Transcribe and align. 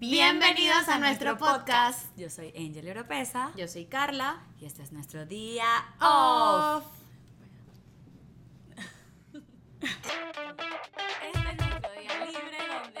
Bienvenidos 0.00 0.88
a 0.88 0.98
nuestro 0.98 1.36
podcast. 1.36 2.16
Yo 2.16 2.30
soy 2.30 2.54
Angel 2.56 2.88
Europeza 2.88 3.52
Yo 3.54 3.68
soy 3.68 3.84
Carla. 3.84 4.40
y 4.58 4.64
este 4.64 4.82
es 4.82 4.92
nuestro 4.92 5.26
día 5.26 5.66
off. 6.00 6.84
Este 9.82 10.08
es 11.28 11.56
nuestro 11.58 11.90
día 12.00 12.24
libre 12.24 12.58
donde. 12.72 13.00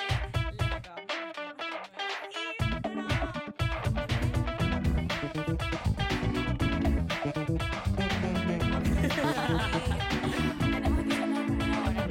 Tenemos 10.58 11.04
que 11.04 11.20
una 11.22 11.82
hora. 11.88 12.06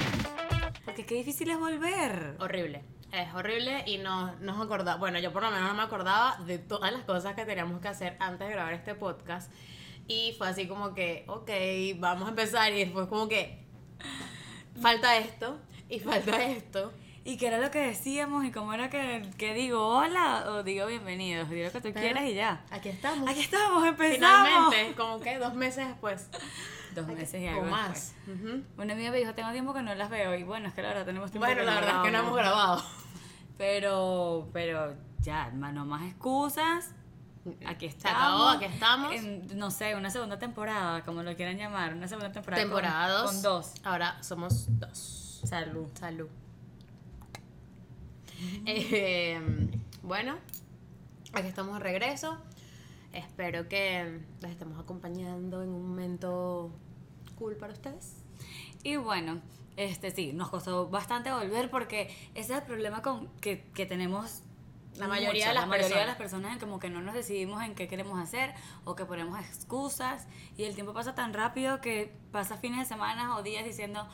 Porque 0.84 1.06
qué 1.06 1.14
difícil 1.14 1.50
es 1.50 1.58
volver. 1.58 2.36
Horrible. 2.40 2.82
Es 3.12 3.34
horrible 3.34 3.82
y 3.86 3.98
no 3.98 4.34
nos 4.36 4.60
acordaba. 4.60 4.96
Bueno, 4.98 5.18
yo 5.18 5.32
por 5.32 5.42
lo 5.42 5.50
menos 5.50 5.68
no 5.68 5.74
me 5.74 5.82
acordaba 5.82 6.36
de 6.46 6.58
todas 6.58 6.92
las 6.92 7.02
cosas 7.02 7.34
que 7.34 7.44
teníamos 7.44 7.80
que 7.80 7.88
hacer 7.88 8.16
antes 8.20 8.46
de 8.46 8.54
grabar 8.54 8.72
este 8.72 8.94
podcast. 8.94 9.50
Y 10.06 10.34
fue 10.38 10.48
así 10.48 10.68
como 10.68 10.94
que, 10.94 11.24
ok, 11.26 11.50
vamos 11.98 12.26
a 12.26 12.30
empezar. 12.30 12.72
Y 12.72 12.84
después, 12.84 13.08
como 13.08 13.28
que, 13.28 13.64
falta 14.80 15.16
esto 15.16 15.58
y 15.88 15.98
falta 16.00 16.44
esto. 16.44 16.92
¿Y 17.24 17.36
qué 17.36 17.48
era 17.48 17.58
lo 17.58 17.70
que 17.70 17.80
decíamos? 17.80 18.44
¿Y 18.44 18.50
cómo 18.52 18.72
era 18.72 18.88
que, 18.90 19.28
que 19.36 19.54
digo 19.54 19.86
hola 19.88 20.44
o 20.48 20.62
digo 20.62 20.86
bienvenidos? 20.86 21.50
Digo 21.50 21.66
lo 21.66 21.72
que 21.72 21.80
tú 21.80 21.90
Pero 21.92 22.00
quieras 22.00 22.24
y 22.24 22.34
ya. 22.34 22.64
Aquí 22.70 22.88
estamos. 22.88 23.28
Aquí 23.28 23.40
estamos, 23.40 23.86
empezamos. 23.86 24.48
Finalmente, 24.48 24.94
como 24.96 25.20
que 25.20 25.38
dos 25.38 25.54
meses 25.54 25.86
después. 25.88 26.28
Dos 26.94 27.06
meses 27.08 27.40
y 27.42 27.46
O 27.46 27.50
algo 27.50 27.64
más. 27.66 28.14
después. 28.26 28.40
Ujú. 28.40 28.64
Una 28.82 28.94
amiga 28.94 29.10
me 29.10 29.18
dijo, 29.18 29.34
tengo 29.34 29.52
tiempo 29.52 29.74
que 29.74 29.82
no 29.82 29.94
las 29.94 30.08
veo. 30.10 30.34
Y 30.34 30.44
bueno, 30.44 30.68
es 30.68 30.74
que 30.74 30.82
la 30.82 30.88
verdad 30.88 31.04
tenemos 31.04 31.30
tiempo 31.30 31.46
Bueno, 31.46 31.60
que 31.60 31.66
la 31.66 31.74
verdad 31.74 31.96
es 31.98 32.02
que 32.02 32.10
no 32.10 32.18
hemos 32.20 32.36
grabado. 32.36 32.82
Pero, 33.60 34.48
pero 34.54 34.94
ya, 35.20 35.50
no 35.50 35.84
más 35.84 36.02
excusas. 36.08 36.94
Aquí 37.66 37.90
Se 37.90 37.96
estamos. 37.98 38.22
acabó, 38.22 38.48
aquí 38.48 38.64
estamos. 38.64 39.12
En, 39.12 39.58
no 39.58 39.70
sé, 39.70 39.94
una 39.94 40.08
segunda 40.08 40.38
temporada, 40.38 41.04
como 41.04 41.22
lo 41.22 41.36
quieran 41.36 41.58
llamar. 41.58 41.92
Una 41.92 42.08
segunda 42.08 42.32
temporada. 42.32 42.62
con- 42.62 42.70
Temporada 42.70 43.08
dos. 43.18 43.30
Con, 43.32 43.42
dos. 43.42 43.74
Ahora 43.84 44.16
somos 44.22 44.66
dos. 44.80 45.42
Salud. 45.44 45.88
Salud. 45.92 46.28
Eh, 48.64 49.38
bueno, 50.02 50.36
aquí 51.34 51.48
estamos 51.48 51.74
de 51.74 51.80
regreso. 51.80 52.38
Espero 53.12 53.68
que 53.68 54.22
les 54.40 54.50
estemos 54.52 54.80
acompañando 54.80 55.62
en 55.62 55.68
un 55.68 55.86
momento 55.86 56.70
cool 57.38 57.56
para 57.56 57.74
ustedes. 57.74 58.22
Y 58.82 58.96
bueno, 58.96 59.42
este 59.84 60.10
sí, 60.10 60.32
nos 60.32 60.48
costó 60.50 60.88
bastante 60.88 61.32
volver 61.32 61.70
porque 61.70 62.14
ese 62.34 62.52
es 62.52 62.58
el 62.60 62.64
problema 62.64 63.02
con 63.02 63.28
que, 63.40 63.64
que 63.74 63.86
tenemos 63.86 64.42
La 64.96 65.08
mayoría 65.08 65.48
de 65.48 65.54
las 65.54 65.64
la 65.64 65.66
mayoría 65.66 65.88
de 65.88 66.04
personas. 66.04 66.06
las 66.06 66.16
personas 66.16 66.52
en 66.54 66.58
como 66.60 66.78
que 66.78 66.90
no 66.90 67.00
nos 67.00 67.14
decidimos 67.14 67.62
en 67.62 67.74
qué 67.74 67.88
queremos 67.88 68.18
hacer 68.20 68.54
o 68.84 68.94
que 68.96 69.04
ponemos 69.04 69.38
excusas 69.40 70.26
y 70.56 70.64
el 70.64 70.74
tiempo 70.74 70.92
pasa 70.92 71.14
tan 71.14 71.32
rápido 71.32 71.80
que 71.80 72.12
pasa 72.32 72.56
fines 72.56 72.78
de 72.80 72.84
semana 72.86 73.36
o 73.36 73.42
días 73.42 73.64
diciendo 73.64 74.06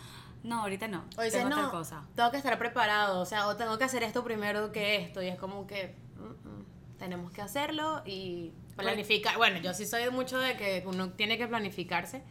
no, 0.42 0.60
ahorita 0.60 0.86
no, 0.86 1.04
O 1.18 1.22
dices, 1.22 1.40
tengo 1.42 1.48
no, 1.50 1.56
tal 1.62 1.70
cosa. 1.72 2.04
tengo 2.14 2.30
que 2.30 2.36
estar 2.36 2.56
preparado, 2.58 3.20
o 3.20 3.26
sea, 3.26 3.48
o 3.48 3.56
tengo 3.56 3.76
que 3.78 3.84
hacer 3.84 4.04
esto 4.04 4.22
primero 4.22 4.70
que 4.70 4.96
esto. 4.96 5.20
Y 5.20 5.26
es 5.28 5.36
como 5.38 5.66
que 5.66 5.96
mm, 6.16 6.48
mm, 6.48 6.98
tenemos 6.98 7.32
que 7.32 7.42
hacerlo 7.42 8.02
y 8.06 8.52
planificar. 8.76 9.36
Bueno, 9.38 9.58
yo 9.58 9.74
sí 9.74 9.86
soy 9.86 10.08
mucho 10.10 10.38
de 10.38 10.56
que 10.56 10.84
uno 10.86 11.10
tiene 11.10 11.36
que 11.36 11.48
planificarse. 11.48 12.22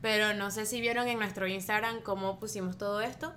Pero 0.00 0.34
no 0.34 0.50
sé 0.50 0.66
si 0.66 0.80
vieron 0.80 1.08
en 1.08 1.18
nuestro 1.18 1.46
Instagram 1.46 2.00
cómo 2.02 2.38
pusimos 2.38 2.78
todo 2.78 3.00
esto. 3.00 3.32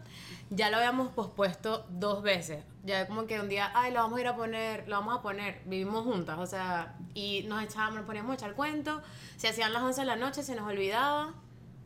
Ya 0.50 0.70
lo 0.70 0.78
habíamos 0.78 1.10
pospuesto 1.10 1.86
dos 1.90 2.22
veces. 2.24 2.64
Ya 2.84 3.08
como 3.08 3.26
que 3.26 3.40
un 3.40 3.50
día, 3.50 3.72
ay, 3.74 3.94
lo 3.94 4.02
vamos 4.02 4.18
a 4.18 4.22
ir 4.22 4.28
a 4.28 4.36
poner, 4.36 4.88
lo 4.88 4.98
vamos 4.98 5.18
a 5.18 5.22
poner. 5.22 5.62
Vivimos 5.66 6.04
juntas, 6.04 6.38
o 6.40 6.46
sea, 6.46 6.96
y 7.14 7.44
nos 7.44 7.64
echábamos, 7.64 7.96
nos 7.96 8.06
poníamos 8.06 8.32
a 8.32 8.36
echar 8.36 8.54
cuento. 8.54 9.02
Se 9.38 9.48
hacían 9.48 9.74
las 9.74 9.84
11 9.84 10.02
de 10.02 10.08
la 10.08 10.16
noche, 10.16 10.44
se 10.44 10.56
nos 10.56 10.68
olvidaba. 10.68 11.34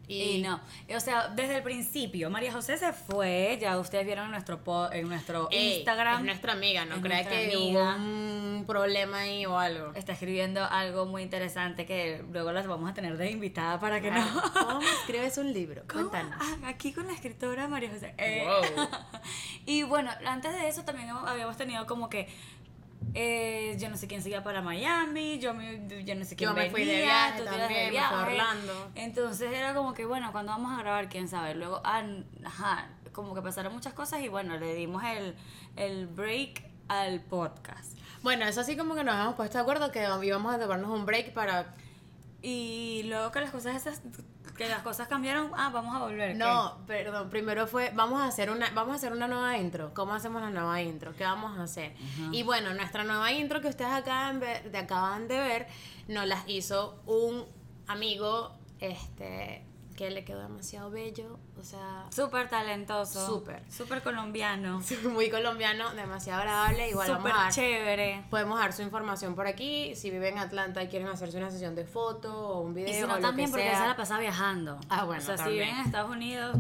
Y, 0.08 0.42
no, 0.42 0.62
o 0.96 1.00
sea, 1.00 1.30
desde 1.30 1.58
el 1.58 1.64
principio, 1.64 2.30
María 2.30 2.52
José 2.52 2.78
se 2.78 2.94
fue, 2.94 3.58
ya 3.60 3.78
ustedes 3.80 4.06
vieron 4.06 4.26
en 4.26 4.32
nuestro, 4.32 4.64
po- 4.64 4.92
en 4.92 5.08
nuestro 5.10 5.48
Ey, 5.52 5.78
Instagram. 5.78 6.20
Es 6.20 6.26
nuestra 6.26 6.54
amiga, 6.54 6.86
no 6.86 7.02
crea 7.02 7.28
que 7.28 7.46
amiga. 7.56 7.80
hubo 7.82 7.96
un 7.96 8.66
problema 8.68 9.20
ahí 9.20 9.46
o 9.46 9.58
algo. 9.58 9.94
Está 9.96 10.14
escribiendo 10.14 10.64
algo 10.64 11.06
muy 11.06 11.24
interesante 11.24 11.86
que 11.86 12.24
luego 12.32 12.52
las 12.52 12.68
vamos 12.68 12.90
a 12.90 12.94
tener 12.94 13.18
de 13.18 13.32
invitada 13.32 13.80
para 13.80 14.00
que 14.02 14.12
no. 14.12 14.24
¿Cómo 14.54 14.82
escribes 14.82 15.38
un 15.38 15.52
libro? 15.54 15.84
¿Cómo? 15.88 16.10
Cuéntanos. 16.10 16.38
Ah, 16.40 16.68
aquí 16.70 16.94
con 16.94 17.08
la 17.08 17.14
escritora 17.14 17.68
María 17.68 17.90
José. 17.90 18.14
Eh, 18.18 18.44
Wow. 18.46 18.88
y 19.66 19.84
bueno, 19.84 20.12
antes 20.26 20.54
de 20.54 20.68
eso 20.68 20.84
también 20.84 21.10
habíamos 21.10 21.58
tenido 21.58 21.86
como 21.88 22.10
que 22.10 22.28
eh, 23.14 23.78
yo 23.80 23.90
no 23.90 23.98
sé 23.98 24.08
quién 24.08 24.22
se 24.22 24.30
iba 24.30 24.44
para 24.44 24.62
Miami, 24.62 25.40
yo, 25.40 25.54
me, 25.54 25.88
yo 26.04 26.16
no 26.16 26.26
sé 26.26 26.36
quién 26.36 26.50
Yo 26.50 26.56
me 26.56 26.70
fui 26.70 26.84
de 26.84 26.96
venía, 26.98 27.06
viaje 27.06 27.40
tú 27.40 27.46
también, 27.46 28.04
Orlando. 28.04 28.92
Entonces 28.96 29.52
era 29.54 29.74
como 29.74 29.94
que, 29.94 30.06
bueno, 30.06 30.32
cuando 30.32 30.52
vamos 30.52 30.78
a 30.78 30.82
grabar, 30.82 31.10
quién 31.10 31.28
sabe. 31.28 31.56
Luego, 31.56 31.82
ah, 31.84 32.04
ajá, 32.44 32.90
como 33.12 33.34
que 33.34 33.42
pasaron 33.42 33.74
muchas 33.74 33.94
cosas 33.94 34.22
y 34.22 34.28
bueno, 34.28 34.58
le 34.58 34.76
dimos 34.76 35.04
el, 35.04 35.36
el 35.76 36.08
break 36.08 36.64
al 36.88 37.22
podcast. 37.22 37.98
Bueno, 38.24 38.46
eso 38.46 38.64
sí 38.64 38.76
como 38.76 38.96
que 38.96 39.04
nos 39.04 39.16
hemos 39.16 39.36
puesto 39.36 39.58
de 39.58 39.62
acuerdo 39.62 39.92
que 39.92 40.08
íbamos 40.24 40.54
a 40.54 40.60
tomarnos 40.60 40.90
un 40.90 41.06
break 41.06 41.34
para... 41.34 41.74
Y 42.42 43.04
luego 43.06 43.32
que 43.32 43.40
las 43.40 43.52
cosas 43.52 43.76
esas, 43.76 44.02
que 44.58 44.68
las 44.70 44.82
cosas 44.84 45.08
cambiaron, 45.08 45.52
ah, 45.56 45.70
vamos 45.74 45.96
a 45.96 46.00
volver. 46.00 46.32
¿qué? 46.32 46.38
No, 46.38 46.78
perdón, 46.88 47.30
primero 47.30 47.68
fue, 47.68 47.92
vamos 47.94 48.22
a 48.22 48.28
hacer 48.28 48.50
una, 48.50 48.70
vamos 48.72 48.94
a 48.94 48.96
hacer 48.96 49.12
una 49.12 49.28
nueva 49.28 49.58
intro. 49.58 49.94
¿Cómo 49.94 50.14
hacemos 50.14 50.42
la 50.42 50.50
nueva 50.50 50.82
intro? 50.82 51.14
¿Qué 51.16 51.24
vamos 51.24 51.58
a 51.58 51.64
hacer? 51.64 51.94
Y 52.32 52.44
bueno, 52.44 52.74
nuestra 52.74 53.04
nueva 53.04 53.32
intro 53.32 53.60
que 53.62 53.68
ustedes 53.68 53.92
acaban, 53.92 54.40
ver- 54.40 54.72
de, 54.72 54.78
acaban 54.78 55.28
de 55.28 55.38
ver, 55.40 55.68
nos 56.08 56.26
las 56.26 56.48
hizo 56.48 57.02
un 57.06 57.46
amigo, 57.88 58.54
este, 58.80 59.66
que 59.96 60.10
le 60.12 60.26
quedó 60.26 60.42
demasiado 60.42 60.90
bello, 60.92 61.40
o 61.60 61.64
sea, 61.64 62.06
Súper 62.12 62.50
talentoso. 62.50 63.26
Súper. 63.26 63.64
Súper 63.72 64.04
colombiano. 64.04 64.82
muy 65.12 65.30
colombiano, 65.30 65.94
demasiado 65.94 66.42
agradable. 66.42 66.90
Igual 66.90 67.08
vamos 67.08 67.24
Súper 67.24 67.34
a 67.34 67.44
dar, 67.44 67.54
chévere. 67.54 68.26
podemos 68.30 68.60
dar 68.60 68.74
su 68.74 68.82
información 68.82 69.36
por 69.36 69.48
aquí. 69.48 69.96
Si 69.96 70.12
viven 70.12 70.34
en 70.34 70.40
Atlanta 70.40 70.84
y 70.84 70.88
quieren 70.90 71.08
hacerse 71.08 71.38
una 71.38 71.50
sesión 71.50 71.76
de 71.76 71.86
foto 71.86 72.50
o 72.50 72.62
un 72.62 72.74
video 72.74 72.90
Y 72.90 72.94
si 72.94 73.04
o 73.04 73.08
no 73.08 73.16
lo 73.16 73.22
también, 73.22 73.48
que 73.50 73.52
porque 73.54 73.70
sea. 73.70 73.82
se 73.82 73.88
la 73.88 73.96
pasa 73.96 74.20
viajando. 74.20 74.80
Ah, 74.90 75.06
bueno, 75.06 75.22
O 75.22 75.26
sea, 75.26 75.38
si 75.38 75.44
también. 75.44 75.64
viven 75.66 75.80
en 75.80 75.86
Estados 75.86 76.12
Unidos, 76.12 76.58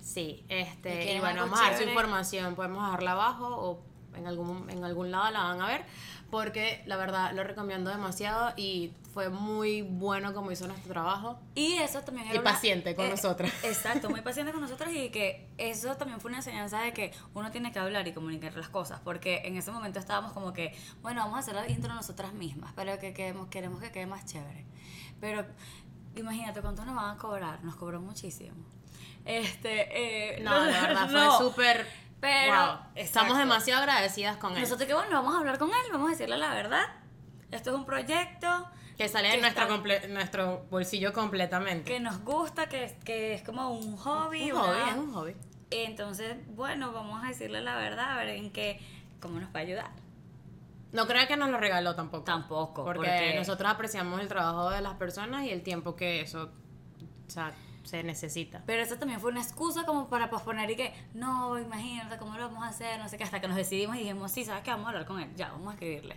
Sí, 0.00 0.44
¿Y 0.48 0.54
este, 0.54 0.94
y, 0.94 1.04
quieren 1.04 1.20
bueno, 1.20 1.42
vamos 1.42 1.60
a 1.60 1.64
dar 1.64 1.76
su 1.76 1.82
información, 1.84 2.54
podemos 2.54 2.82
dejarla 2.84 3.12
abajo 3.12 3.46
o 3.48 3.82
en 4.16 4.26
algún, 4.26 4.68
en 4.70 4.82
algún 4.82 5.10
lado 5.10 5.30
la 5.30 5.42
van 5.42 5.60
a 5.60 5.66
ver, 5.66 5.84
porque 6.30 6.82
la 6.86 6.96
verdad 6.96 7.32
lo 7.34 7.44
recomiendo 7.44 7.90
demasiado 7.90 8.52
y 8.56 8.92
fue 9.18 9.30
muy 9.30 9.82
bueno 9.82 10.32
como 10.32 10.52
hizo 10.52 10.68
nuestro 10.68 10.92
trabajo. 10.92 11.40
Y 11.56 11.72
eso 11.78 12.02
también 12.02 12.28
era 12.28 12.36
Y 12.36 12.38
una- 12.38 12.52
paciente 12.52 12.94
con 12.94 13.10
nosotras. 13.10 13.52
Exacto, 13.64 14.08
muy 14.08 14.20
paciente 14.20 14.52
con 14.52 14.60
nosotros 14.60 14.92
y 14.92 15.10
que 15.10 15.48
eso 15.58 15.96
también 15.96 16.20
fue 16.20 16.28
una 16.28 16.38
enseñanza 16.38 16.78
de 16.82 16.92
que 16.92 17.12
uno 17.34 17.50
tiene 17.50 17.72
que 17.72 17.80
hablar 17.80 18.06
y 18.06 18.12
comunicar 18.12 18.54
las 18.54 18.68
cosas, 18.68 19.00
porque 19.02 19.42
en 19.44 19.56
ese 19.56 19.72
momento 19.72 19.98
estábamos 19.98 20.32
como 20.34 20.52
que, 20.52 20.72
bueno, 21.02 21.20
vamos 21.22 21.34
a 21.34 21.40
hacer 21.40 21.56
la 21.56 21.68
intro 21.68 21.92
nosotras 21.92 22.32
mismas, 22.32 22.72
pero 22.76 22.96
que 23.00 23.12
queremos, 23.12 23.48
queremos 23.48 23.80
que 23.80 23.90
quede 23.90 24.06
más 24.06 24.24
chévere. 24.24 24.64
Pero 25.20 25.44
imagínate 26.14 26.60
cuánto 26.60 26.84
nos 26.84 26.94
van 26.94 27.16
a 27.16 27.18
cobrar, 27.18 27.64
nos 27.64 27.74
cobró 27.74 28.00
muchísimo. 28.00 28.54
Este, 29.24 30.36
eh, 30.36 30.42
No, 30.44 30.52
la 30.64 30.80
verdad 30.80 31.08
no. 31.10 31.32
fue 31.38 31.44
súper... 31.48 31.88
Pero, 32.20 32.54
wow, 32.54 32.76
estamos 32.94 33.36
demasiado 33.36 33.80
agradecidas 33.82 34.36
con 34.36 34.54
él. 34.54 34.60
Nosotros 34.62 34.86
que 34.86 34.94
bueno, 34.94 35.10
vamos 35.10 35.34
a 35.34 35.38
hablar 35.38 35.58
con 35.58 35.70
él, 35.70 35.90
vamos 35.90 36.06
a 36.06 36.10
decirle 36.12 36.38
la 36.38 36.54
verdad. 36.54 36.84
Esto 37.50 37.70
es 37.70 37.76
un 37.76 37.84
proyecto 37.86 38.68
que 38.98 39.08
sale 39.08 39.28
de 39.30 39.40
nuestro, 39.40 39.68
comple- 39.68 40.08
nuestro 40.08 40.66
bolsillo 40.70 41.12
completamente. 41.12 41.90
que 41.90 42.00
nos 42.00 42.22
gusta, 42.24 42.68
que, 42.68 42.84
es- 42.84 42.92
que 43.04 43.34
es 43.34 43.42
como 43.42 43.70
un 43.70 43.96
hobby. 43.96 44.50
un 44.52 44.58
hobby, 44.58 44.90
es 44.90 44.96
un 44.96 45.12
hobby. 45.12 45.36
Entonces, 45.70 46.36
bueno, 46.54 46.92
vamos 46.92 47.22
a 47.24 47.28
decirle 47.28 47.60
la 47.62 47.76
verdad, 47.76 48.12
a 48.12 48.16
ver 48.16 48.30
en 48.30 48.50
qué, 48.50 48.80
cómo 49.20 49.38
nos 49.40 49.48
va 49.54 49.60
a 49.60 49.62
ayudar. 49.62 49.90
No 50.92 51.06
creo 51.06 51.26
que 51.28 51.36
nos 51.36 51.50
lo 51.50 51.58
regaló 51.58 51.94
tampoco. 51.94 52.24
Tampoco, 52.24 52.84
Porque, 52.84 53.00
porque- 53.00 53.34
nosotros 53.36 53.70
apreciamos 53.70 54.20
el 54.20 54.28
trabajo 54.28 54.70
de 54.70 54.80
las 54.80 54.94
personas 54.94 55.44
y 55.44 55.50
el 55.50 55.62
tiempo 55.62 55.94
que 55.94 56.22
eso 56.22 56.50
o 57.26 57.30
sea, 57.30 57.52
se 57.84 58.02
necesita. 58.02 58.62
Pero 58.66 58.82
eso 58.82 58.96
también 58.96 59.20
fue 59.20 59.30
una 59.30 59.42
excusa 59.42 59.84
como 59.84 60.08
para 60.08 60.30
posponer 60.30 60.70
y 60.70 60.76
que, 60.76 60.94
no, 61.14 61.58
imagínate 61.58 62.16
cómo 62.16 62.36
lo 62.38 62.48
vamos 62.48 62.64
a 62.64 62.68
hacer, 62.68 62.98
no 62.98 63.08
sé 63.08 63.18
qué, 63.18 63.24
hasta 63.24 63.40
que 63.40 63.48
nos 63.48 63.56
decidimos 63.56 63.96
y 63.96 64.00
dijimos, 64.00 64.32
sí, 64.32 64.44
¿sabes 64.46 64.62
qué? 64.64 64.70
Vamos 64.70 64.86
a 64.86 64.88
hablar 64.90 65.04
con 65.06 65.20
él, 65.20 65.28
ya, 65.36 65.50
vamos 65.50 65.68
a 65.68 65.72
escribirle. 65.74 66.16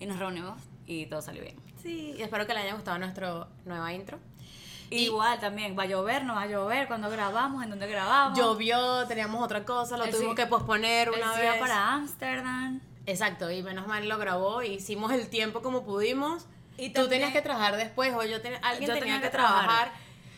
Y 0.00 0.06
nos 0.06 0.18
reunimos 0.18 0.60
y 0.88 1.06
todo 1.06 1.22
salió 1.22 1.42
bien. 1.42 1.54
Sí, 1.80 2.14
y 2.18 2.22
espero 2.22 2.46
que 2.46 2.54
le 2.54 2.60
haya 2.60 2.74
gustado 2.74 2.98
nuestra 2.98 3.46
nueva 3.64 3.92
intro. 3.92 4.18
Y- 4.90 5.04
Igual 5.04 5.38
también, 5.38 5.78
va 5.78 5.82
a 5.82 5.86
llover, 5.86 6.24
no 6.24 6.34
va 6.34 6.42
a 6.42 6.46
llover, 6.46 6.88
cuando 6.88 7.10
grabamos, 7.10 7.62
en 7.62 7.70
dónde 7.70 7.86
grabamos. 7.86 8.36
Llovió, 8.38 9.06
teníamos 9.06 9.42
otra 9.44 9.64
cosa, 9.64 9.96
lo 9.98 10.04
Él 10.04 10.10
tuvimos 10.10 10.32
sí- 10.32 10.36
que 10.42 10.46
posponer 10.46 11.10
una 11.10 11.34
vez. 11.34 11.60
para 11.60 11.92
Ámsterdam. 11.92 12.80
Exacto, 13.06 13.50
y 13.50 13.62
menos 13.62 13.86
mal 13.86 14.08
lo 14.08 14.16
grabó, 14.18 14.62
hicimos 14.62 15.12
el 15.12 15.28
tiempo 15.28 15.60
como 15.62 15.84
pudimos. 15.84 16.46
Y 16.78 16.88
tú 16.88 17.02
también- 17.02 17.10
tenías 17.20 17.32
que 17.32 17.42
trabajar 17.42 17.76
después, 17.76 18.14
o 18.14 18.24
yo 18.24 18.40
ten- 18.40 18.58
alguien 18.64 18.88
Yo 18.88 18.94
tenía, 18.94 19.00
tenía 19.00 19.16
que 19.18 19.22
que 19.24 19.30
trabajar. 19.30 19.64
trabajar. 19.64 19.92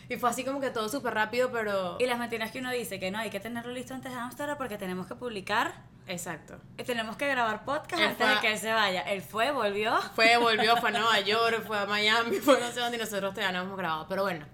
Y 0.09 0.17
fue 0.17 0.29
así 0.31 0.43
como 0.45 0.61
que 0.61 0.71
todo 0.71 0.89
súper 0.89 1.15
rápido, 1.15 1.53
pero... 1.53 1.97
Y 2.01 2.07
las 2.07 2.19
mentiras 2.19 2.51
que 2.51 2.59
uno 2.59 2.73
dice 2.73 2.99
que 2.99 3.13
no, 3.13 3.19
hay 3.19 3.31
que 3.31 3.39
tenerlo 3.39 3.73
listo 3.73 3.95
antes 3.95 4.11
de 4.13 4.19
Amsterdam 4.19 4.57
porque 4.59 4.77
tenemos 4.79 5.07
que 5.07 5.15
publicar, 5.15 5.85
Exacto. 6.11 6.59
tenemos 6.85 7.17
que 7.17 7.29
grabar 7.29 7.65
podcast 7.65 8.03
Él 8.03 8.09
antes 8.11 8.27
de 8.27 8.35
a- 8.35 8.41
que 8.41 8.53
él 8.53 8.59
se 8.59 8.73
vaya. 8.73 9.03
Él 9.03 9.23
fue, 9.23 9.51
volvió. 9.53 10.01
Fue, 10.15 10.37
volvió, 10.37 10.77
fue 10.79 10.89
a 10.91 10.93
Nueva 10.93 11.21
York, 11.33 11.63
fue 11.67 11.79
a 11.79 11.87
Miami, 11.87 12.37
fue 12.39 12.59
no 12.61 12.71
sé 12.73 12.81
dónde 12.81 12.97
y 12.97 13.01
nosotros 13.01 13.33
todavía 13.35 13.53
no 13.59 13.65
hemos 13.65 13.79
grabado. 13.79 14.07
Pero 14.09 14.23
bueno, 14.23 14.47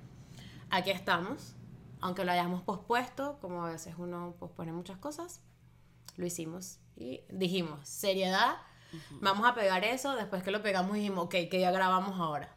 aquí 0.71 0.91
estamos. 0.91 1.55
Aunque 2.01 2.25
lo 2.25 2.33
hayamos 2.33 2.63
pospuesto, 2.63 3.39
como 3.41 3.65
a 3.65 3.71
veces 3.71 3.95
uno 3.97 4.37
pospone 4.39 4.71
muchas 4.73 4.99
cosas, 4.99 5.41
lo 6.17 6.27
hicimos. 6.27 6.79
Y 6.95 7.23
dijimos, 7.31 7.89
seriedad, 7.89 8.57
vamos 9.13 9.49
a 9.49 9.55
pegar 9.55 9.83
eso. 9.85 10.15
Después 10.15 10.43
que 10.43 10.51
lo 10.51 10.63
pegamos 10.63 10.95
dijimos, 10.95 11.25
ok, 11.25 11.31
que 11.51 11.59
ya 11.59 11.71
grabamos 11.71 12.21
ahora. 12.21 12.55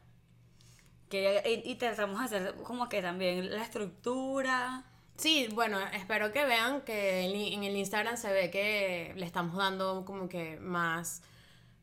Que, 1.09 1.63
y, 1.65 1.71
y 1.71 1.75
tratamos 1.75 2.19
de 2.19 2.25
hacer 2.37 2.55
como 2.63 2.89
que 2.89 3.01
también 3.01 3.49
la 3.49 3.63
estructura. 3.63 4.83
Sí, 5.19 5.50
bueno, 5.54 5.77
espero 5.94 6.31
que 6.31 6.45
vean 6.45 6.81
que 6.81 7.25
en 7.54 7.63
el 7.63 7.75
Instagram 7.75 8.16
se 8.16 8.31
ve 8.31 8.50
que 8.50 9.13
le 9.18 9.25
estamos 9.25 9.56
dando 9.57 10.06
como 10.06 10.30
que 10.30 10.57
más 10.62 11.21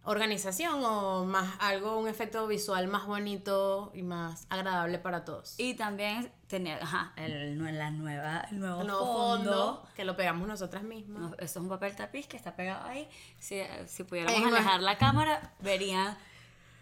organización 0.05 0.83
o 0.85 1.25
más 1.25 1.55
algo, 1.59 1.99
un 1.99 2.09
efecto 2.09 2.47
visual 2.47 2.87
más 2.89 3.07
bonito 3.07 3.91
y 3.93 4.03
más 4.03 4.47
agradable 4.49 4.99
para 4.99 5.25
todos. 5.25 5.55
Y 5.59 5.75
también 5.75 6.33
tenía, 6.47 6.79
ajá, 6.81 7.13
el, 7.17 7.59
la 7.77 7.91
nueva, 7.91 8.47
el 8.51 8.61
nuevo, 8.61 8.81
El 8.81 8.87
nuevo 8.87 9.05
fondo. 9.05 9.51
fondo, 9.51 9.89
que 9.95 10.05
lo 10.05 10.17
pegamos 10.17 10.47
nosotras 10.49 10.85
mismas. 10.85 11.21
No, 11.21 11.35
eso 11.35 11.45
es 11.45 11.57
un 11.57 11.69
papel 11.69 11.95
tapiz 11.95 12.27
que 12.29 12.37
está 12.37 12.55
pegado 12.55 12.87
ahí. 12.87 13.09
Si, 13.39 13.61
si 13.87 14.05
pudiéramos 14.05 14.81
la 14.81 14.97
cámara, 14.97 15.53
verían 15.61 16.17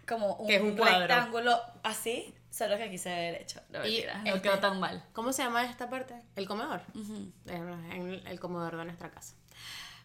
como 0.07 0.35
un, 0.35 0.47
Que 0.47 0.55
es 0.55 0.61
un 0.61 0.75
cuadro. 0.77 0.99
rectángulo 0.99 1.59
así, 1.83 2.33
solo 2.49 2.77
que 2.77 2.83
aquí 2.83 2.97
se 2.97 3.09
ve 3.09 3.15
derecho. 3.31 3.61
No, 3.69 3.79
Y 3.79 3.91
mentira, 3.91 4.17
no 4.19 4.27
este- 4.27 4.41
quedó 4.41 4.59
tan 4.59 4.79
mal. 4.79 5.03
¿Cómo 5.13 5.33
se 5.33 5.43
llama 5.43 5.63
esta 5.65 5.89
parte? 5.89 6.15
El 6.35 6.47
comedor. 6.47 6.81
En 6.95 7.33
en 7.91 8.27
el 8.27 8.39
comedor 8.39 8.77
de 8.77 8.85
nuestra 8.85 9.09
casa. 9.11 9.35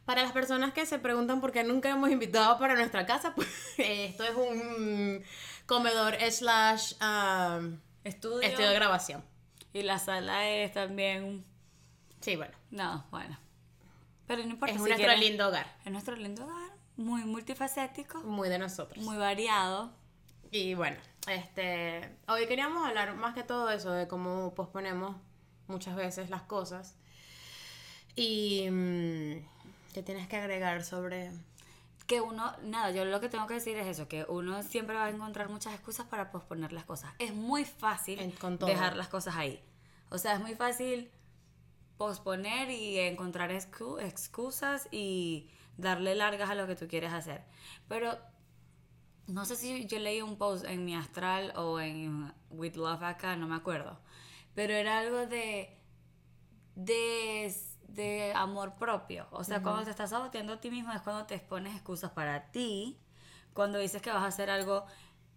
Para 0.05 0.23
las 0.23 0.33
personas 0.33 0.73
que 0.73 0.87
se 0.87 0.99
preguntan 0.99 1.41
por 1.41 1.53
qué 1.53 1.63
nunca 1.63 1.91
hemos 1.91 2.11
invitado 2.11 2.59
para 2.59 2.75
nuestra 2.75 3.07
casa, 3.07 3.35
pues 3.37 3.49
esto 3.79 4.25
es 4.25 4.35
un 4.35 5.23
comedor 5.67 6.17
slash 6.31 6.95
um, 7.01 7.79
Estudio. 8.05 8.41
estudio 8.43 8.69
de 8.71 8.75
grabación. 8.75 9.23
Y 9.73 9.83
la 9.83 9.99
sala 9.99 10.49
es 10.49 10.73
también. 10.73 11.45
Sí, 12.21 12.35
bueno. 12.37 12.53
No, 12.71 13.07
bueno. 13.11 13.39
Pero 14.27 14.43
no 14.45 14.51
importa. 14.51 14.75
Es 14.75 14.81
si 14.81 14.89
nuestro 14.89 15.07
quieren- 15.07 15.21
lindo 15.21 15.47
hogar. 15.49 15.67
Es 15.85 15.93
nuestro 15.93 16.17
lindo 16.17 16.45
hogar. 16.45 16.71
Muy 17.01 17.25
multifacético. 17.25 18.19
Muy 18.23 18.49
de 18.51 18.59
nosotros. 18.59 19.03
Muy 19.03 19.17
variado. 19.17 19.91
Y 20.51 20.75
bueno, 20.75 20.97
este, 21.29 22.17
hoy 22.29 22.47
queríamos 22.47 22.87
hablar 22.87 23.15
más 23.15 23.35
que 23.35 23.43
todo 23.43 23.71
eso, 23.71 23.91
de 23.93 24.07
cómo 24.07 24.53
posponemos 24.55 25.17
muchas 25.67 25.97
veces 25.97 26.29
las 26.29 26.43
cosas. 26.43 26.95
Y 28.17 28.69
mm, 28.71 29.47
qué 29.95 30.03
tienes 30.05 30.29
que 30.29 30.37
agregar 30.37 30.85
sobre... 30.85 31.31
que 32.07 32.21
uno, 32.21 32.53
nada, 32.65 32.91
yo 32.91 33.05
lo 33.07 33.19
que 33.21 33.29
tengo 33.31 33.47
que 33.47 33.55
decir 33.55 33.77
es 33.79 33.87
eso, 33.87 34.07
que 34.09 34.27
uno 34.29 34.63
siempre 34.63 34.97
va 34.97 35.07
a 35.07 35.11
encontrar 35.11 35.49
muchas 35.49 35.73
excusas 35.73 36.07
para 36.07 36.31
posponer 36.31 36.73
las 36.73 36.85
cosas. 36.85 37.15
Es 37.19 37.33
muy 37.35 37.65
fácil 37.65 38.19
En- 38.19 38.35
dejar 38.67 38.97
las 38.97 39.09
cosas 39.09 39.37
ahí. 39.37 39.63
O 40.11 40.19
sea, 40.19 40.35
es 40.35 40.41
muy 40.41 40.55
fácil 40.55 41.11
posponer 41.97 42.69
y 42.71 42.99
encontrar 42.99 43.53
excu- 43.53 44.03
excusas 44.03 44.89
y 44.91 45.49
darle 45.81 46.15
largas 46.15 46.51
a 46.51 46.55
lo 46.55 46.67
que 46.67 46.77
tú 46.77 46.87
quieres 46.89 47.13
hacer. 47.13 47.43
Pero 47.89 48.17
no 49.27 49.45
sé 49.45 49.57
si 49.57 49.87
yo 49.87 49.99
leí 49.99 50.23
un 50.23 50.37
post 50.37 50.65
en 50.65 50.85
mi 50.85 50.95
astral 50.97 51.53
o 51.57 51.81
en 51.81 52.33
With 52.51 52.75
Love 52.77 53.03
acá, 53.05 53.37
no 53.37 53.47
me 53.47 53.57
acuerdo. 53.57 53.99
Pero 54.55 54.73
era 54.75 54.99
algo 54.99 55.27
de 55.27 55.77
de, 56.75 57.55
de 57.89 58.33
amor 58.35 58.75
propio. 58.75 59.27
O 59.31 59.45
sea, 59.45 59.63
cuando 59.63 59.85
te 59.85 59.91
estás 59.91 60.11
saboteando 60.11 60.55
a 60.55 60.61
ti 60.61 60.71
mismo 60.71 60.93
es 60.93 61.01
cuando 61.03 61.27
te 61.27 61.39
pones 61.39 61.75
excusas 61.75 62.11
para 62.13 62.51
ti, 62.51 62.99
cuando 63.53 63.79
dices 63.79 64.01
que 64.01 64.11
vas 64.11 64.23
a 64.23 64.27
hacer 64.27 64.51
algo 64.51 64.87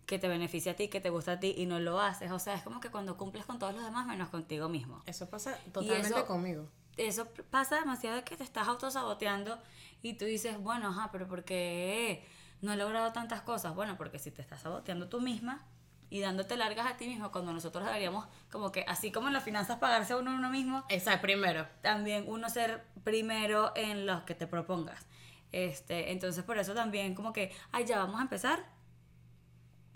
que 0.05 0.19
te 0.19 0.27
beneficia 0.27 0.73
a 0.73 0.75
ti, 0.75 0.89
que 0.89 0.99
te 1.01 1.09
gusta 1.09 1.33
a 1.33 1.39
ti 1.39 1.53
y 1.57 1.65
no 1.65 1.79
lo 1.79 1.99
haces. 1.99 2.31
O 2.31 2.39
sea, 2.39 2.55
es 2.55 2.63
como 2.63 2.79
que 2.79 2.89
cuando 2.91 3.17
cumples 3.17 3.45
con 3.45 3.59
todos 3.59 3.73
los 3.73 3.83
demás 3.83 4.05
menos 4.05 4.29
contigo 4.29 4.69
mismo. 4.69 5.01
Eso 5.05 5.29
pasa 5.29 5.57
totalmente 5.71 6.07
eso- 6.09 6.25
conmigo. 6.25 6.67
Eso 6.95 7.27
pasa 7.49 7.79
demasiado 7.79 8.17
de 8.17 8.23
que 8.23 8.37
te 8.37 8.43
estás 8.43 8.67
autosaboteando 8.67 9.57
y 10.03 10.13
tú 10.13 10.25
dices, 10.25 10.59
bueno, 10.59 10.89
ajá, 10.89 11.09
pero 11.11 11.27
¿por 11.27 11.45
qué 11.45 12.27
no 12.61 12.73
he 12.73 12.77
logrado 12.77 13.11
tantas 13.13 13.41
cosas? 13.41 13.73
Bueno, 13.73 13.97
porque 13.97 14.19
si 14.19 14.31
te 14.31 14.41
estás 14.41 14.61
saboteando 14.61 15.07
tú 15.07 15.21
misma 15.21 15.65
y 16.09 16.19
dándote 16.19 16.57
largas 16.57 16.85
a 16.85 16.97
ti 16.97 17.07
mismo, 17.07 17.31
cuando 17.31 17.53
nosotros 17.53 17.85
deberíamos, 17.85 18.27
como 18.51 18.71
que 18.71 18.85
así 18.87 19.11
como 19.11 19.27
en 19.27 19.33
las 19.33 19.43
finanzas 19.43 19.79
pagarse 19.79 20.13
a 20.13 20.17
uno 20.17 20.35
uno 20.35 20.49
mismo, 20.49 20.83
Esa 20.89 21.21
primero. 21.21 21.65
también 21.81 22.25
uno 22.27 22.49
ser 22.49 22.83
primero 23.05 23.71
en 23.75 24.05
los 24.05 24.23
que 24.23 24.35
te 24.35 24.45
propongas. 24.45 25.07
Este, 25.53 26.11
entonces 26.11 26.43
por 26.43 26.57
eso 26.57 26.73
también 26.73 27.15
como 27.15 27.31
que, 27.31 27.51
ay, 27.71 27.85
ya 27.85 27.97
vamos 27.97 28.19
a 28.19 28.23
empezar 28.23 28.63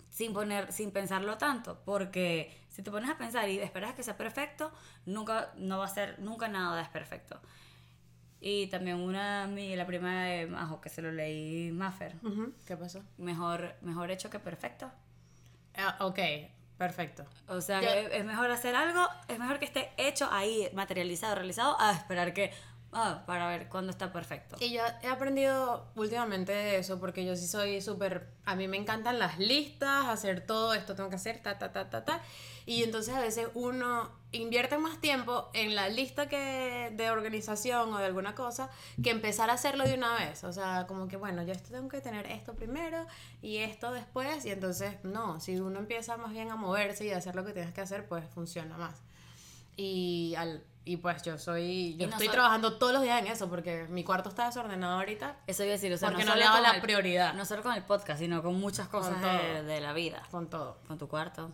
sin 0.08 0.32
poner, 0.32 0.72
sin 0.72 0.90
pensarlo 0.90 1.36
tanto, 1.36 1.82
porque 1.84 2.58
si 2.70 2.82
te 2.82 2.90
pones 2.90 3.10
a 3.10 3.18
pensar 3.18 3.48
y 3.48 3.58
esperas 3.58 3.94
que 3.94 4.02
sea 4.02 4.16
perfecto, 4.16 4.72
nunca, 5.04 5.52
no 5.56 5.78
va 5.78 5.84
a 5.84 5.88
ser, 5.88 6.18
nunca 6.18 6.48
nada 6.48 6.80
es 6.80 6.88
perfecto. 6.88 7.40
Y 8.40 8.68
también 8.68 8.96
una, 8.98 9.46
mi, 9.48 9.74
la 9.74 9.84
prima 9.86 10.24
de 10.24 10.46
Majo, 10.46 10.80
que 10.80 10.88
se 10.88 11.02
lo 11.02 11.10
leí 11.10 11.72
Maffer, 11.72 12.14
Ujú, 12.22 12.52
¿Qué 12.66 12.76
pasó? 12.76 13.02
mejor, 13.16 13.74
mejor 13.82 14.10
hecho 14.10 14.30
que 14.30 14.38
perfecto. 14.38 14.90
Ah, 15.76 15.96
ok, 16.00 16.18
perfecto. 16.76 17.24
O 17.48 17.60
sea, 17.60 17.80
Yo- 17.80 17.88
que 17.90 18.16
es 18.18 18.24
mejor 18.24 18.50
hacer 18.50 18.76
algo, 18.76 19.06
es 19.26 19.38
mejor 19.38 19.58
que 19.58 19.64
esté 19.64 19.90
hecho 19.96 20.28
ahí, 20.30 20.68
materializado, 20.72 21.34
realizado, 21.34 21.76
a 21.80 21.92
esperar 21.92 22.32
que, 22.32 22.52
ah, 22.92 23.24
para 23.26 23.48
ver 23.48 23.68
cuándo 23.68 23.90
está 23.90 24.12
perfecto. 24.12 24.56
Y 24.60 24.72
yo 24.72 24.82
he 25.02 25.08
aprendido 25.08 25.88
últimamente 25.96 26.52
de 26.52 26.78
eso 26.78 27.00
porque 27.00 27.24
yo 27.24 27.34
sí 27.36 27.46
soy 27.48 27.80
súper... 27.80 28.28
A 28.44 28.54
mí 28.54 28.68
me 28.68 28.76
encantan 28.76 29.18
las 29.18 29.38
listas, 29.40 30.06
hacer 30.06 30.46
todo 30.46 30.74
esto 30.74 30.94
tengo 30.94 31.10
que 31.10 31.16
hacer, 31.16 31.42
ta, 31.42 31.58
ta, 31.58 31.72
ta, 31.72 31.90
ta, 31.90 32.04
ta. 32.04 32.22
Y 32.66 32.82
entonces 32.84 33.14
a 33.14 33.20
veces 33.20 33.48
uno 33.54 34.10
invierte 34.30 34.76
más 34.78 35.00
tiempo 35.00 35.48
en 35.54 35.74
la 35.74 35.88
lista 35.88 36.28
que 36.28 36.90
de 36.94 37.10
organización 37.10 37.92
o 37.94 37.98
de 37.98 38.04
alguna 38.04 38.34
cosa 38.34 38.68
que 39.02 39.10
empezar 39.10 39.48
a 39.48 39.54
hacerlo 39.54 39.84
de 39.84 39.94
una 39.94 40.14
vez. 40.16 40.44
O 40.44 40.52
sea, 40.52 40.86
como 40.86 41.08
que 41.08 41.16
bueno, 41.16 41.42
yo 41.44 41.52
esto 41.52 41.70
tengo 41.70 41.88
que 41.88 42.00
tener 42.00 42.26
esto 42.26 42.54
primero 42.54 43.06
y 43.40 43.58
esto 43.58 43.90
después. 43.92 44.44
Y 44.44 44.50
entonces, 44.50 44.96
no, 45.02 45.40
si 45.40 45.58
uno 45.58 45.78
empieza 45.78 46.16
más 46.18 46.32
bien 46.32 46.50
a 46.50 46.56
moverse 46.56 47.06
y 47.06 47.10
a 47.12 47.16
hacer 47.18 47.34
lo 47.36 47.44
que 47.44 47.52
tienes 47.52 47.72
que 47.72 47.80
hacer, 47.80 48.06
pues 48.06 48.24
funciona 48.34 48.76
más. 48.76 49.00
Y, 49.76 50.34
al, 50.36 50.62
y 50.84 50.96
pues 50.96 51.22
yo 51.22 51.38
soy, 51.38 51.96
yo 51.96 52.06
no 52.06 52.12
estoy 52.12 52.26
soy- 52.26 52.34
trabajando 52.34 52.78
todos 52.78 52.92
los 52.92 53.02
días 53.02 53.20
en 53.22 53.28
eso 53.28 53.48
porque 53.48 53.86
mi 53.88 54.02
cuarto 54.04 54.28
está 54.28 54.46
desordenado 54.46 54.98
ahorita. 54.98 55.36
Eso 55.46 55.62
iba 55.62 55.70
a 55.70 55.76
decir, 55.76 55.92
o 55.92 55.96
sea, 55.96 56.08
Porque 56.10 56.24
no, 56.24 56.32
no 56.32 56.36
le 56.36 56.46
con 56.46 56.62
la 56.62 56.70
el- 56.72 56.82
prioridad. 56.82 57.32
No 57.34 57.44
solo 57.46 57.62
con 57.62 57.74
el 57.74 57.84
podcast, 57.84 58.18
sino 58.20 58.42
con 58.42 58.58
muchas 58.60 58.88
cosas 58.88 59.12
Con 59.14 59.22
de, 59.22 59.62
de 59.62 59.80
la 59.80 59.92
vida. 59.92 60.22
Con 60.30 60.50
todo. 60.50 60.78
Con 60.88 60.98
tu 60.98 61.06
cuarto, 61.08 61.52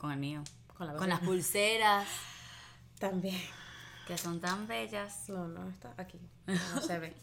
con 0.00 0.10
el 0.12 0.18
mío, 0.18 0.42
Con 0.76 0.86
la 0.88 0.94
con 0.94 1.08
las 1.08 1.20
pulseras, 1.20 2.06
También. 2.98 3.40
que 4.06 4.16
son 4.18 4.40
tan 4.40 4.66
bellas, 4.66 5.28
No, 5.28 5.48
no 5.48 5.68
está 5.68 5.94
aquí. 5.98 6.20
No 6.46 6.80
se 6.80 6.98
ve. 6.98 7.16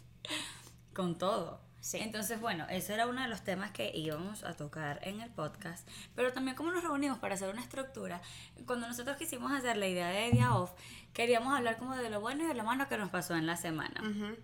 con 0.93 1.17
todo. 1.17 1.61
Sí. 1.79 1.97
Entonces, 1.99 2.39
bueno, 2.39 2.65
ese 2.69 2.93
era 2.93 3.07
uno 3.07 3.21
de 3.21 3.27
los 3.27 3.43
temas 3.43 3.71
que 3.71 3.91
íbamos 3.93 4.45
a 4.45 4.53
tocar 4.55 4.99
en 5.03 5.19
el 5.19 5.29
podcast. 5.29 5.85
Pero 6.15 6.31
también 6.31 6.55
como 6.55 6.71
nos 6.71 6.81
reunimos 6.81 7.19
para 7.19 7.35
hacer 7.35 7.49
una 7.49 7.61
estructura, 7.61 8.21
cuando 8.65 8.87
nosotros 8.87 9.17
quisimos 9.17 9.51
hacer 9.51 9.75
la 9.75 9.87
idea 9.87 10.07
de 10.07 10.31
día 10.31 10.55
off, 10.55 10.71
queríamos 11.11 11.53
hablar 11.53 11.77
como 11.77 11.93
de 11.97 12.09
lo 12.09 12.21
bueno 12.21 12.45
y 12.45 12.47
de 12.47 12.53
lo 12.53 12.63
malo 12.63 12.87
que 12.87 12.97
nos 12.97 13.09
pasó 13.09 13.35
en 13.35 13.45
la 13.47 13.57
semana. 13.57 14.01
Ujú. 14.01 14.37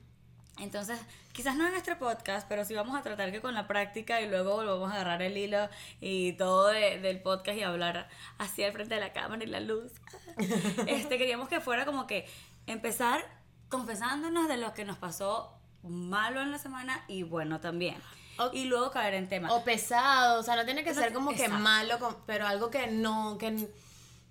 Entonces, 0.60 1.00
quizás 1.32 1.56
no 1.56 1.66
en 1.66 1.72
nuestro 1.72 1.98
podcast, 1.98 2.48
pero 2.48 2.66
sí 2.66 2.74
vamos 2.74 2.98
a 2.98 3.02
tratar 3.02 3.32
que 3.32 3.42
con 3.42 3.54
la 3.54 3.68
práctica 3.68 4.22
y 4.22 4.30
luego 4.30 4.56
volvamos 4.56 4.92
a 4.92 4.96
agarrar 4.96 5.22
el 5.22 5.38
hilo 5.38 5.70
y 6.02 6.34
todo 6.34 6.68
de- 6.68 7.00
del 7.00 7.22
podcast 7.22 7.58
y 7.58 7.64
hablar 7.64 8.10
así 8.38 8.64
al 8.64 8.74
frente 8.74 8.96
de 8.96 9.02
la 9.02 9.14
cámara 9.14 9.44
y 9.44 9.48
la 9.48 9.60
luz. 9.60 9.92
Este, 10.88 11.18
queríamos 11.18 11.50
que 11.50 11.60
fuera 11.62 11.86
como 11.86 12.08
que 12.08 12.28
empezar 12.68 13.24
confesándonos 13.70 14.48
de 14.48 14.58
lo 14.58 14.74
que 14.74 14.86
nos 14.86 14.98
pasó 14.98 15.54
malo 15.84 16.42
en 16.42 16.52
la 16.52 16.58
semana 16.60 17.04
y 17.08 17.24
bueno 17.24 17.60
también. 17.60 17.96
O- 18.38 18.52
y 18.54 18.66
luego 18.66 18.92
caer 18.92 19.14
en 19.16 19.28
temas. 19.30 19.52
O 19.52 19.64
pesado, 19.64 20.40
o 20.40 20.44
sea, 20.44 20.56
no 20.56 20.66
tiene 20.66 20.84
que 20.84 20.94
ser 20.94 21.14
como 21.14 21.32
que 21.34 21.48
malo, 21.50 22.22
pero 22.26 22.48
algo 22.48 22.70
que 22.70 22.88
no, 22.88 23.38
que, 23.38 23.68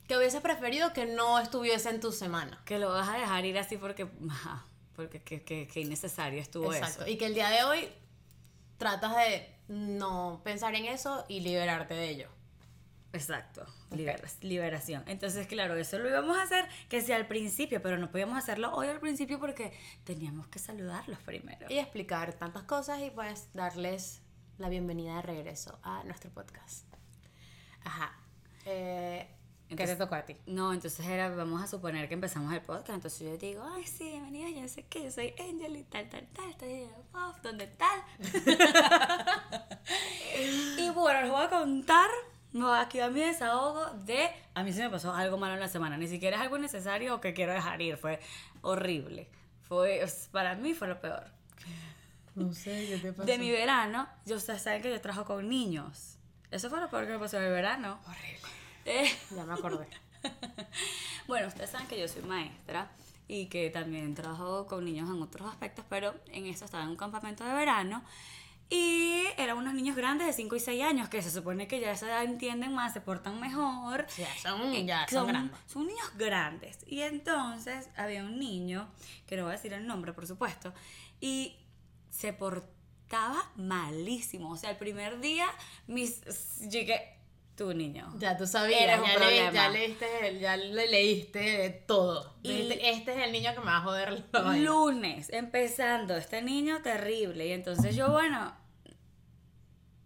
que 0.08 0.16
hubieses 0.16 0.40
preferido 0.40 0.92
que 0.92 1.06
no 1.06 1.38
estuviese 1.38 1.90
en 1.90 2.00
tu 2.00 2.10
semana. 2.12 2.58
que 2.64 2.78
lo 2.78 2.90
vas 2.90 3.08
a 3.08 3.18
dejar 3.18 3.44
ir 3.44 3.58
así 3.58 3.76
porque, 3.76 4.08
porque 4.98 5.22
que, 5.22 5.44
que, 5.44 5.68
que 5.68 5.80
innecesario 5.80 6.40
estuvo 6.40 6.72
Exacto. 6.74 7.02
eso. 7.04 7.10
Y 7.12 7.16
que 7.16 7.26
el 7.26 7.34
día 7.34 7.50
de 7.50 7.62
hoy 7.62 7.88
tratas 8.78 9.16
de 9.16 9.54
no 9.68 10.40
pensar 10.42 10.74
en 10.74 10.86
eso 10.86 11.24
y 11.28 11.38
liberarte 11.38 11.94
de 11.94 12.08
ello. 12.10 12.28
Exacto, 13.12 13.64
libera- 13.92 14.28
liberación. 14.40 15.04
Entonces, 15.06 15.46
claro, 15.46 15.76
eso 15.76 15.98
lo 16.00 16.08
íbamos 16.08 16.36
a 16.36 16.42
hacer 16.42 16.66
que 16.88 17.00
sea 17.00 17.14
al 17.16 17.28
principio, 17.28 17.80
pero 17.80 17.96
no 17.96 18.10
podíamos 18.10 18.36
hacerlo 18.36 18.74
hoy 18.74 18.88
al 18.88 18.98
principio 18.98 19.38
porque 19.38 19.72
teníamos 20.04 20.48
que 20.48 20.58
saludarlos 20.58 21.18
primero. 21.20 21.66
Y 21.70 21.78
explicar 21.78 22.34
tantas 22.34 22.64
cosas 22.64 23.00
y 23.00 23.10
pues 23.10 23.48
darles 23.54 24.20
la 24.58 24.68
bienvenida 24.68 25.14
de 25.16 25.22
regreso 25.22 25.78
a 25.84 26.02
nuestro 26.04 26.30
podcast. 26.32 26.86
Ajá. 27.84 28.18
Eh, 28.66 29.26
¿Qué 29.68 29.86
te 29.86 29.96
tocó 29.96 30.14
a 30.14 30.22
ti? 30.22 30.34
No, 30.46 30.72
entonces 30.72 31.06
era, 31.06 31.28
vamos 31.28 31.62
a 31.62 31.66
suponer 31.66 32.08
que 32.08 32.14
empezamos 32.14 32.54
el 32.54 32.62
podcast, 32.62 32.90
entonces 32.90 33.20
yo 33.20 33.36
digo, 33.36 33.62
ay, 33.74 33.84
sí, 33.84 34.04
bienvenida, 34.04 34.48
yo 34.48 34.66
sé 34.66 34.86
que 34.86 35.04
yo 35.04 35.10
soy 35.10 35.34
Angel 35.38 35.76
y 35.76 35.82
tal, 35.82 36.08
tal, 36.08 36.26
tal, 36.32 36.50
estoy 36.50 36.72
en 36.72 36.82
el 36.84 37.02
pop, 37.12 37.36
¿dónde 37.42 37.66
tal? 37.66 38.00
y 40.78 40.88
bueno, 40.90 41.20
les 41.20 41.30
voy 41.30 41.44
a 41.44 41.50
contar, 41.50 42.08
no, 42.52 42.72
aquí 42.72 42.98
va 42.98 43.10
mi 43.10 43.20
desahogo 43.20 43.84
de, 44.06 44.30
a 44.54 44.62
mí 44.62 44.72
se 44.72 44.82
me 44.82 44.88
pasó 44.88 45.12
algo 45.12 45.36
malo 45.36 45.52
en 45.54 45.60
la 45.60 45.68
semana, 45.68 45.98
ni 45.98 46.08
siquiera 46.08 46.38
es 46.38 46.42
algo 46.42 46.56
necesario 46.56 47.16
o 47.16 47.20
que 47.20 47.34
quiero 47.34 47.52
dejar 47.52 47.82
ir, 47.82 47.98
fue 47.98 48.20
horrible, 48.62 49.28
fue, 49.60 50.02
para 50.32 50.54
mí 50.54 50.72
fue 50.72 50.88
lo 50.88 50.98
peor. 50.98 51.26
No 52.34 52.54
sé, 52.54 52.86
¿qué 52.88 52.98
te 52.98 53.12
pasó? 53.12 53.26
De 53.26 53.36
mi 53.36 53.50
verano, 53.50 54.08
yo 54.24 54.36
ustedes 54.36 54.62
saben 54.62 54.80
que 54.80 54.90
yo 54.90 55.00
trabajo 55.00 55.26
con 55.26 55.46
niños. 55.48 56.14
Eso 56.50 56.70
fue 56.70 56.80
lo 56.80 56.88
peor 56.88 57.04
que 57.04 57.12
me 57.12 57.18
pasó 57.18 57.36
en 57.36 57.44
el 57.44 57.50
verano. 57.50 57.98
Horrible. 58.06 58.57
Eh, 58.88 59.10
Ya 59.36 59.44
me 59.44 59.54
acordé. 59.54 59.86
bueno, 61.26 61.48
ustedes 61.48 61.70
saben 61.70 61.86
que 61.86 61.98
yo 61.98 62.08
soy 62.08 62.22
maestra 62.22 62.90
y 63.28 63.46
que 63.46 63.70
también 63.70 64.14
trabajo 64.14 64.66
con 64.66 64.84
niños 64.84 65.08
en 65.10 65.22
otros 65.22 65.48
aspectos, 65.48 65.84
pero 65.88 66.14
en 66.32 66.46
esto 66.46 66.64
estaba 66.64 66.84
en 66.84 66.90
un 66.90 66.96
campamento 66.96 67.44
de 67.44 67.52
verano 67.52 68.02
y 68.70 69.22
eran 69.38 69.56
unos 69.56 69.72
niños 69.74 69.96
grandes 69.96 70.26
de 70.26 70.32
5 70.34 70.56
y 70.56 70.60
6 70.60 70.82
años 70.82 71.08
que 71.08 71.22
se 71.22 71.30
supone 71.30 71.66
que 71.68 71.80
ya 71.80 71.92
edad 71.92 72.22
entienden 72.24 72.74
más, 72.74 72.92
se 72.92 73.00
portan 73.00 73.40
mejor. 73.40 74.06
Ya 74.18 74.28
son, 74.42 74.60
Eh, 74.74 74.84
ya 74.84 75.06
son 75.08 75.26
grandes. 75.26 75.58
son 75.66 75.86
niños 75.86 76.10
grandes. 76.16 76.78
Y 76.86 77.00
entonces 77.00 77.88
había 77.96 78.22
un 78.24 78.38
niño, 78.38 78.88
que 79.26 79.36
no 79.36 79.44
voy 79.44 79.52
a 79.52 79.56
decir 79.56 79.72
el 79.72 79.86
nombre, 79.86 80.12
por 80.12 80.26
supuesto, 80.26 80.74
y 81.20 81.56
se 82.10 82.34
portaba 82.34 83.50
malísimo. 83.56 84.50
O 84.50 84.56
sea, 84.56 84.70
el 84.70 84.76
primer 84.76 85.20
día, 85.20 85.46
mis. 85.86 86.20
Llegué. 86.68 87.17
Tu 87.58 87.74
niño. 87.74 88.14
Ya 88.18 88.36
tú 88.36 88.46
sabías, 88.46 89.00
ya, 89.04 89.18
le, 89.18 89.52
ya 89.52 89.68
leíste, 89.68 90.28
el- 90.28 90.38
ya 90.38 90.56
le 90.56 90.86
leíste 90.86 91.84
todo. 91.88 92.36
Y- 92.44 92.70
este 92.72 93.12
es 93.18 93.24
el 93.26 93.32
niño 93.32 93.52
que 93.52 93.58
me 93.60 93.66
va 93.66 93.78
a 93.78 93.80
joder 93.82 94.24
la. 94.32 94.56
Lunes, 94.56 95.28
empezando, 95.30 96.16
este 96.16 96.40
niño 96.40 96.80
terrible. 96.82 97.48
Y 97.48 97.52
entonces 97.52 97.96
yo, 97.96 98.12
bueno, 98.12 98.54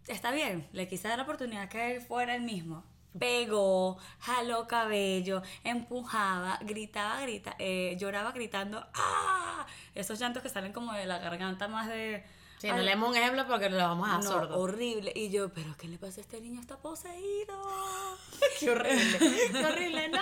está 0.07 0.31
bien, 0.31 0.67
le 0.73 0.87
quise 0.87 1.07
dar 1.07 1.17
la 1.17 1.23
oportunidad 1.25 1.69
que 1.69 1.95
él 1.95 2.01
fuera 2.01 2.35
el 2.35 2.41
mismo. 2.41 2.83
Pegó, 3.19 3.99
jaló 4.17 4.67
cabello, 4.67 5.43
empujaba, 5.63 6.57
gritaba, 6.63 7.21
grita, 7.21 7.55
eh, 7.59 7.95
lloraba 7.99 8.31
gritando, 8.31 8.83
¡ah! 8.95 9.67
Esos 9.93 10.17
llantos 10.17 10.41
que 10.41 10.49
salen 10.49 10.73
como 10.73 10.91
de 10.93 11.05
la 11.05 11.19
garganta 11.19 11.67
más 11.67 11.87
de... 11.87 12.23
Sí, 12.63 12.69
no 12.69 12.75
Ay, 12.75 12.85
le 12.85 12.91
demos 12.91 13.09
un 13.09 13.17
ejemplo 13.17 13.45
porque 13.45 13.69
lo 13.69 13.75
vamos 13.75 14.07
a 14.07 14.15
no, 14.19 14.21
sordo. 14.21 14.57
horrible. 14.57 15.11
Y 15.13 15.29
yo, 15.29 15.49
¿pero 15.53 15.75
qué 15.77 15.89
le 15.89 15.97
pasa 15.97 16.21
a 16.21 16.23
este 16.23 16.39
niño? 16.39 16.61
Está 16.61 16.77
poseído. 16.77 17.61
Qué 18.57 18.69
horrible. 18.69 19.17
Qué 19.51 19.65
horrible, 19.65 20.07
no. 20.07 20.21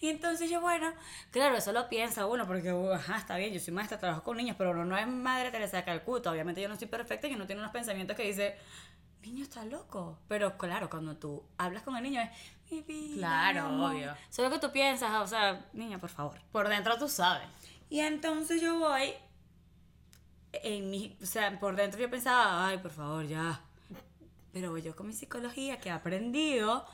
Y 0.00 0.08
entonces 0.08 0.50
yo, 0.50 0.60
bueno, 0.60 0.92
claro, 1.30 1.56
eso 1.56 1.70
lo 1.70 1.88
piensa 1.88 2.26
uno, 2.26 2.44
porque, 2.44 2.72
uh, 2.72 2.92
ajá, 2.92 3.18
está 3.18 3.36
bien, 3.36 3.52
yo 3.54 3.60
soy 3.60 3.72
maestra, 3.72 4.00
trabajo 4.00 4.24
con 4.24 4.36
niños, 4.36 4.56
pero 4.58 4.72
uno 4.72 4.84
no 4.84 4.98
es 4.98 5.06
madre 5.06 5.52
Teresa 5.52 5.76
de 5.76 5.84
Calcuta. 5.84 6.32
Obviamente 6.32 6.60
yo 6.60 6.68
no 6.68 6.74
soy 6.76 6.88
perfecta 6.88 7.28
y 7.28 7.34
uno 7.36 7.46
tiene 7.46 7.60
unos 7.62 7.72
pensamientos 7.72 8.16
que 8.16 8.24
dice, 8.24 8.56
niño 9.22 9.44
está 9.44 9.64
loco. 9.64 10.18
Pero 10.26 10.58
claro, 10.58 10.90
cuando 10.90 11.16
tú 11.18 11.44
hablas 11.56 11.84
con 11.84 11.96
el 11.96 12.02
niño 12.02 12.20
es, 12.20 12.30
mi 12.72 12.80
vida, 12.82 13.16
Claro, 13.18 13.68
mi 13.68 13.74
amor". 13.76 13.92
obvio. 13.94 14.14
Solo 14.28 14.50
que 14.50 14.58
tú 14.58 14.72
piensas, 14.72 15.12
o 15.22 15.26
sea, 15.28 15.66
niña, 15.72 15.98
por 15.98 16.10
favor. 16.10 16.40
Por 16.50 16.68
dentro 16.68 16.98
tú 16.98 17.08
sabes. 17.08 17.46
Y 17.90 18.00
entonces 18.00 18.60
yo 18.60 18.76
voy, 18.80 19.14
en 20.52 20.90
mi, 20.90 21.16
o 21.22 21.26
sea, 21.26 21.58
por 21.58 21.76
dentro 21.76 22.00
yo 22.00 22.10
pensaba, 22.10 22.68
ay, 22.68 22.78
por 22.78 22.90
favor, 22.90 23.26
ya. 23.26 23.60
Pero 24.52 24.76
yo 24.78 24.96
con 24.96 25.06
mi 25.06 25.12
psicología 25.12 25.78
que 25.78 25.88
he 25.88 25.92
aprendido 25.92 26.84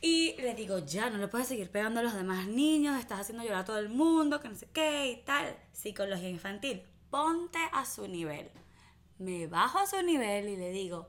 y 0.00 0.34
le 0.36 0.54
digo, 0.54 0.78
ya, 0.80 1.08
no 1.08 1.18
le 1.18 1.28
puedes 1.28 1.48
seguir 1.48 1.70
pegando 1.70 2.00
a 2.00 2.02
los 2.02 2.14
demás 2.14 2.46
niños, 2.46 2.98
estás 2.98 3.20
haciendo 3.20 3.42
llorar 3.42 3.60
a 3.60 3.64
todo 3.64 3.78
el 3.78 3.88
mundo, 3.88 4.40
que 4.40 4.48
no 4.48 4.54
sé 4.54 4.68
qué 4.72 5.10
y 5.10 5.24
tal. 5.24 5.56
Psicología 5.72 6.28
infantil, 6.28 6.82
ponte 7.10 7.58
a 7.72 7.84
su 7.86 8.06
nivel. 8.06 8.50
Me 9.18 9.46
bajo 9.46 9.78
a 9.78 9.86
su 9.86 10.02
nivel 10.02 10.48
y 10.48 10.56
le 10.56 10.70
digo, 10.70 11.08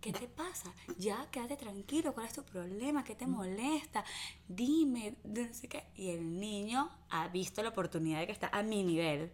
¿qué 0.00 0.12
te 0.12 0.26
pasa? 0.26 0.72
Ya, 0.98 1.28
quédate 1.30 1.56
tranquilo, 1.56 2.12
¿cuál 2.14 2.26
es 2.26 2.32
tu 2.32 2.42
problema? 2.42 3.04
¿Qué 3.04 3.14
te 3.14 3.26
molesta? 3.26 4.04
Dime, 4.48 5.14
no 5.22 5.54
sé 5.54 5.68
qué. 5.68 5.84
Y 5.94 6.10
el 6.10 6.40
niño 6.40 6.90
ha 7.10 7.28
visto 7.28 7.62
la 7.62 7.68
oportunidad 7.68 8.20
de 8.20 8.26
que 8.26 8.32
está 8.32 8.48
a 8.48 8.62
mi 8.62 8.82
nivel. 8.82 9.30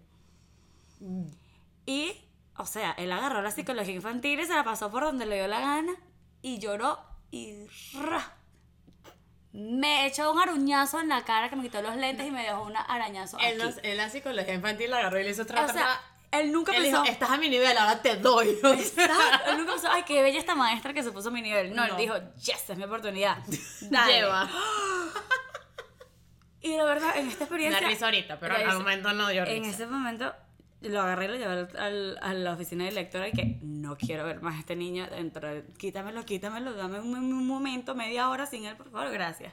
Y, 1.86 2.12
o 2.56 2.66
sea, 2.66 2.92
él 2.92 3.12
agarró 3.12 3.42
la 3.42 3.50
psicología 3.50 3.94
infantil 3.94 4.40
y 4.40 4.46
se 4.46 4.54
la 4.54 4.64
pasó 4.64 4.90
por 4.90 5.02
donde 5.04 5.26
le 5.26 5.36
dio 5.36 5.48
la 5.48 5.60
gana 5.60 5.92
y 6.42 6.58
lloró 6.58 6.98
y 7.30 7.66
¡ra! 8.00 8.32
me 9.52 10.06
echó 10.06 10.32
un 10.32 10.40
aruñazo 10.40 11.00
en 11.00 11.08
la 11.08 11.24
cara 11.24 11.48
que 11.48 11.54
me 11.56 11.62
quitó 11.62 11.80
los 11.80 11.94
lentes 11.96 12.26
y 12.26 12.30
me 12.30 12.42
dejó 12.42 12.62
un 12.64 12.76
arañazo 12.76 13.38
Él, 13.38 13.60
aquí. 13.62 13.78
él 13.84 13.96
la 13.98 14.08
psicología 14.10 14.52
infantil 14.54 14.90
la 14.90 14.98
agarró 14.98 15.20
y 15.20 15.24
le 15.24 15.30
hizo 15.30 15.42
otra 15.42 15.64
o 15.64 15.72
sea, 15.72 16.00
él 16.32 16.50
nunca 16.50 16.72
Él 16.74 16.82
pensó... 16.82 17.02
dijo, 17.02 17.12
estás 17.12 17.30
a 17.30 17.36
mi 17.36 17.48
nivel, 17.48 17.78
ahora 17.78 18.02
te 18.02 18.16
doy. 18.16 18.58
O 18.64 18.74
sea, 18.74 19.04
Exacto, 19.04 19.50
él 19.52 19.58
nunca 19.58 19.72
pensó, 19.74 19.88
ay, 19.92 20.02
qué 20.02 20.22
bella 20.22 20.40
esta 20.40 20.56
maestra 20.56 20.92
que 20.92 21.04
se 21.04 21.12
puso 21.12 21.28
a 21.28 21.32
mi 21.32 21.40
nivel. 21.42 21.72
No, 21.76 21.84
él 21.84 21.90
No. 21.92 21.96
dijo, 21.96 22.14
yes, 22.44 22.68
es 22.70 22.76
mi 22.76 22.82
oportunidad. 22.82 23.38
Dale. 23.82 24.12
Lleva. 24.14 24.50
Y 26.60 26.76
la 26.76 26.84
verdad, 26.84 27.16
en 27.18 27.28
esta 27.28 27.44
experiencia... 27.44 27.86
risa 27.86 28.06
ahorita, 28.06 28.40
pero 28.40 28.54
Da 28.58 28.70
al 28.70 28.78
momento 28.78 29.12
no 29.12 29.28
dio 29.28 29.42
En 29.44 29.62
risa. 29.62 29.70
ese 29.76 29.86
momento 29.86 30.34
lo 30.88 31.00
agarré 31.00 31.24
y 31.26 31.28
lo 31.28 31.34
llevé 31.36 31.52
al- 31.52 31.76
al- 31.78 32.18
a 32.22 32.34
la 32.34 32.52
oficina 32.52 32.84
de 32.84 32.92
lectora 32.92 33.28
y 33.28 33.32
que 33.32 33.58
no 33.62 33.96
quiero 33.96 34.24
ver 34.24 34.40
más 34.42 34.56
a 34.56 34.60
este 34.60 34.76
niño 34.76 35.06
dentro. 35.08 35.48
de- 35.48 35.64
Quítamelo, 35.78 36.24
quítamelo, 36.24 36.74
dame 36.74 37.00
un, 37.00 37.14
un 37.14 37.46
momento, 37.46 37.94
media 37.94 38.28
hora 38.30 38.46
sin 38.46 38.64
él, 38.64 38.76
por 38.76 38.90
favor, 38.90 39.10
gracias. 39.12 39.52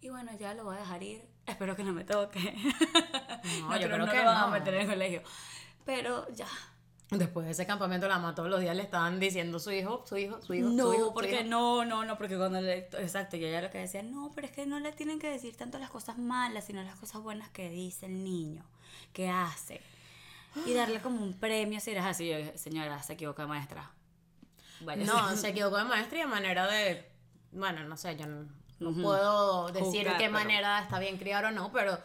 Y 0.00 0.08
bueno, 0.08 0.32
ya 0.38 0.54
lo 0.54 0.64
voy 0.64 0.76
a 0.76 0.80
dejar 0.80 1.02
ir. 1.02 1.22
Espero 1.46 1.74
que 1.76 1.84
no 1.84 1.92
me 1.92 2.04
toque. 2.04 2.38
No, 3.60 3.72
yo 3.76 3.88
creo 3.88 3.88
creo 3.88 3.98
no 3.98 4.12
que 4.12 4.18
lo 4.18 4.24
van 4.26 4.44
a 4.44 4.46
meter 4.48 4.74
en 4.74 4.80
el 4.82 4.86
colegio. 4.88 5.22
Pero 5.84 6.26
ya. 6.32 6.46
Después 7.10 7.44
de 7.44 7.52
ese 7.52 7.66
campamento, 7.66 8.06
la 8.08 8.16
mamá 8.18 8.34
todos 8.34 8.48
los 8.48 8.60
días 8.60 8.74
le 8.76 8.82
estaban 8.82 9.18
diciendo 9.20 9.58
su 9.58 9.70
hijo, 9.72 10.04
su 10.06 10.16
hijo, 10.16 10.40
su 10.40 10.54
hijo, 10.54 10.68
su 10.68 10.74
No, 10.74 10.92
su 10.92 11.12
porque 11.12 11.40
hijo. 11.40 11.44
no, 11.50 11.84
no, 11.84 12.04
no, 12.04 12.16
porque 12.16 12.36
cuando 12.38 12.60
le. 12.60 12.78
Exacto, 12.98 13.36
y 13.36 13.44
ella 13.44 13.60
lo 13.60 13.70
que 13.70 13.78
decía, 13.78 14.02
no, 14.02 14.30
pero 14.34 14.46
es 14.46 14.52
que 14.52 14.64
no 14.64 14.78
le 14.80 14.92
tienen 14.92 15.18
que 15.18 15.28
decir 15.28 15.56
tanto 15.56 15.78
las 15.78 15.90
cosas 15.90 16.16
malas, 16.18 16.64
sino 16.66 16.82
las 16.84 16.96
cosas 16.96 17.20
buenas 17.20 17.50
que 17.50 17.68
dice 17.68 18.06
el 18.06 18.22
niño, 18.24 18.64
que 19.12 19.28
hace. 19.28 19.80
Y 20.66 20.74
darle 20.74 21.00
como 21.00 21.22
un 21.22 21.34
premio 21.34 21.80
si 21.80 21.90
eres 21.92 22.04
así. 22.04 22.28
Yo 22.28 22.36
señora, 22.56 23.02
se 23.02 23.14
equivoca 23.14 23.46
maestra. 23.46 23.90
Vaya. 24.80 25.04
No, 25.04 25.36
se 25.36 25.48
equivocó 25.48 25.76
de 25.78 25.84
maestra 25.84 26.18
y 26.18 26.20
de 26.22 26.26
manera 26.26 26.66
de. 26.66 27.08
Bueno, 27.52 27.84
no 27.84 27.96
sé, 27.96 28.16
yo 28.16 28.26
no, 28.26 28.46
no 28.80 28.90
Ujú. 28.90 29.02
puedo 29.02 29.68
decir 29.72 29.84
Juzgar, 30.04 30.16
qué 30.16 30.24
pero- 30.24 30.32
manera 30.32 30.80
está 30.82 30.98
bien 30.98 31.18
criar 31.18 31.44
o 31.44 31.50
no, 31.50 31.70
pero 31.72 31.98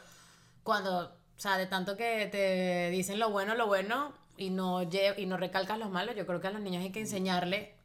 cuando, 0.63 1.06
o 1.06 1.39
sea, 1.39 1.58
de 1.58 1.68
tanto 1.68 1.96
que 1.98 2.27
te 2.27 2.89
dicen 2.92 3.20
lo 3.20 3.30
bueno, 3.30 3.56
lo 3.56 3.66
bueno 3.68 4.13
y 4.38 4.50
no, 4.50 4.84
y 4.84 5.25
no 5.25 5.38
recalcas 5.38 5.80
los 5.80 5.89
malos, 5.89 6.16
yo 6.16 6.25
creo 6.27 6.42
que 6.42 6.48
a 6.48 6.51
los 6.51 6.62
niños 6.62 6.84
hay 6.84 6.92
que 6.92 7.00
enseñarle 7.00 7.75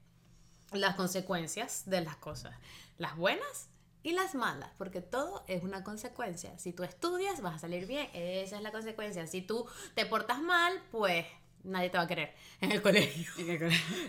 las 0.73 0.97
consecuencias 0.97 1.85
de 1.87 2.00
las 2.00 2.16
cosas, 2.16 2.54
las 2.99 3.16
buenas 3.16 3.69
y 4.02 4.12
las 4.12 4.35
malas, 4.35 4.71
porque 4.78 5.00
todo 5.00 5.44
es 5.47 5.62
una 5.62 5.85
consecuencia. 5.85 6.59
Si 6.59 6.73
tú 6.73 6.82
estudias, 6.82 7.40
vas 7.40 7.56
a 7.56 7.59
salir 7.59 7.87
bien, 7.87 8.09
esa 8.12 8.56
es 8.56 8.62
la 8.62 8.73
consecuencia. 8.73 9.26
Si 9.26 9.42
tú 9.42 9.66
te 9.94 10.06
portas 10.06 10.40
mal, 10.40 10.73
pues 10.90 11.26
nadie 11.64 11.90
te 11.90 11.99
va 11.99 12.04
a 12.04 12.06
querer 12.09 12.35
en 12.61 12.73
el 12.73 12.82
colegio. 12.82 13.30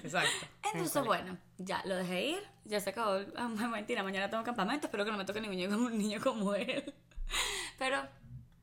Exacto. 0.03 0.47
Entonces, 0.73 1.05
bueno, 1.05 1.37
ya 1.57 1.81
lo 1.85 1.95
dejé 1.95 2.25
ir, 2.29 2.43
ya 2.65 2.79
se 2.79 2.89
acabó. 2.89 3.19
Ah, 3.35 3.47
mentira, 3.71 4.03
mañana 4.03 4.29
tengo 4.29 4.43
campamento, 4.43 4.87
espero 4.87 5.05
que 5.05 5.11
no 5.11 5.17
me 5.17 5.25
toque 5.25 5.41
ningún 5.41 5.57
niño 5.57 5.69
como, 5.69 5.85
un 5.87 5.97
niño 5.97 6.19
como 6.21 6.55
él. 6.55 6.93
Pero, 7.77 8.01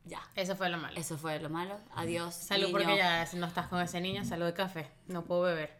ya. 0.04 0.20
Eso 0.34 0.56
fue 0.56 0.68
lo 0.68 0.78
malo. 0.78 0.98
Eso 0.98 1.16
fue 1.16 1.38
lo 1.40 1.50
malo. 1.50 1.78
Adiós. 1.94 2.34
Salud 2.34 2.66
niño. 2.66 2.78
porque 2.78 2.96
ya 2.96 3.28
no 3.34 3.46
estás 3.46 3.68
con 3.68 3.80
ese 3.80 4.00
niño, 4.00 4.24
salud 4.24 4.46
de 4.46 4.54
café. 4.54 4.90
No 5.06 5.24
puedo 5.24 5.42
beber. 5.42 5.78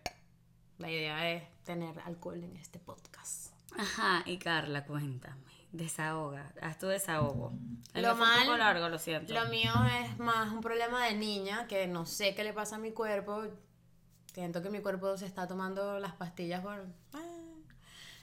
La 0.78 0.90
idea 0.90 1.30
es 1.32 1.42
tener 1.64 1.98
alcohol 2.00 2.42
en 2.42 2.56
este 2.56 2.78
podcast. 2.78 3.49
Ajá, 3.76 4.22
y 4.26 4.38
Carla, 4.38 4.84
cuéntame. 4.84 5.40
Desahoga, 5.72 6.52
haz 6.60 6.78
tu 6.78 6.86
desahogo. 6.88 7.52
El 7.94 8.02
Lo 8.02 8.12
un 8.14 8.18
poco 8.18 8.28
mal- 8.30 8.58
largo, 8.58 8.88
lo 8.88 8.98
siento. 8.98 9.32
Lo 9.32 9.46
mío 9.48 9.70
es 10.02 10.18
más 10.18 10.52
un 10.52 10.60
problema 10.60 11.04
de 11.06 11.14
niña, 11.14 11.66
que 11.68 11.86
no 11.86 12.06
sé 12.06 12.34
qué 12.34 12.42
le 12.42 12.52
pasa 12.52 12.76
a 12.76 12.78
mi 12.80 12.90
cuerpo. 12.92 13.44
Siento 14.34 14.62
que 14.62 14.70
mi 14.70 14.80
cuerpo 14.80 15.16
se 15.16 15.26
está 15.26 15.46
tomando 15.46 15.98
las 16.00 16.12
pastillas 16.14 16.60
por... 16.60 16.86
ah. 17.14 17.20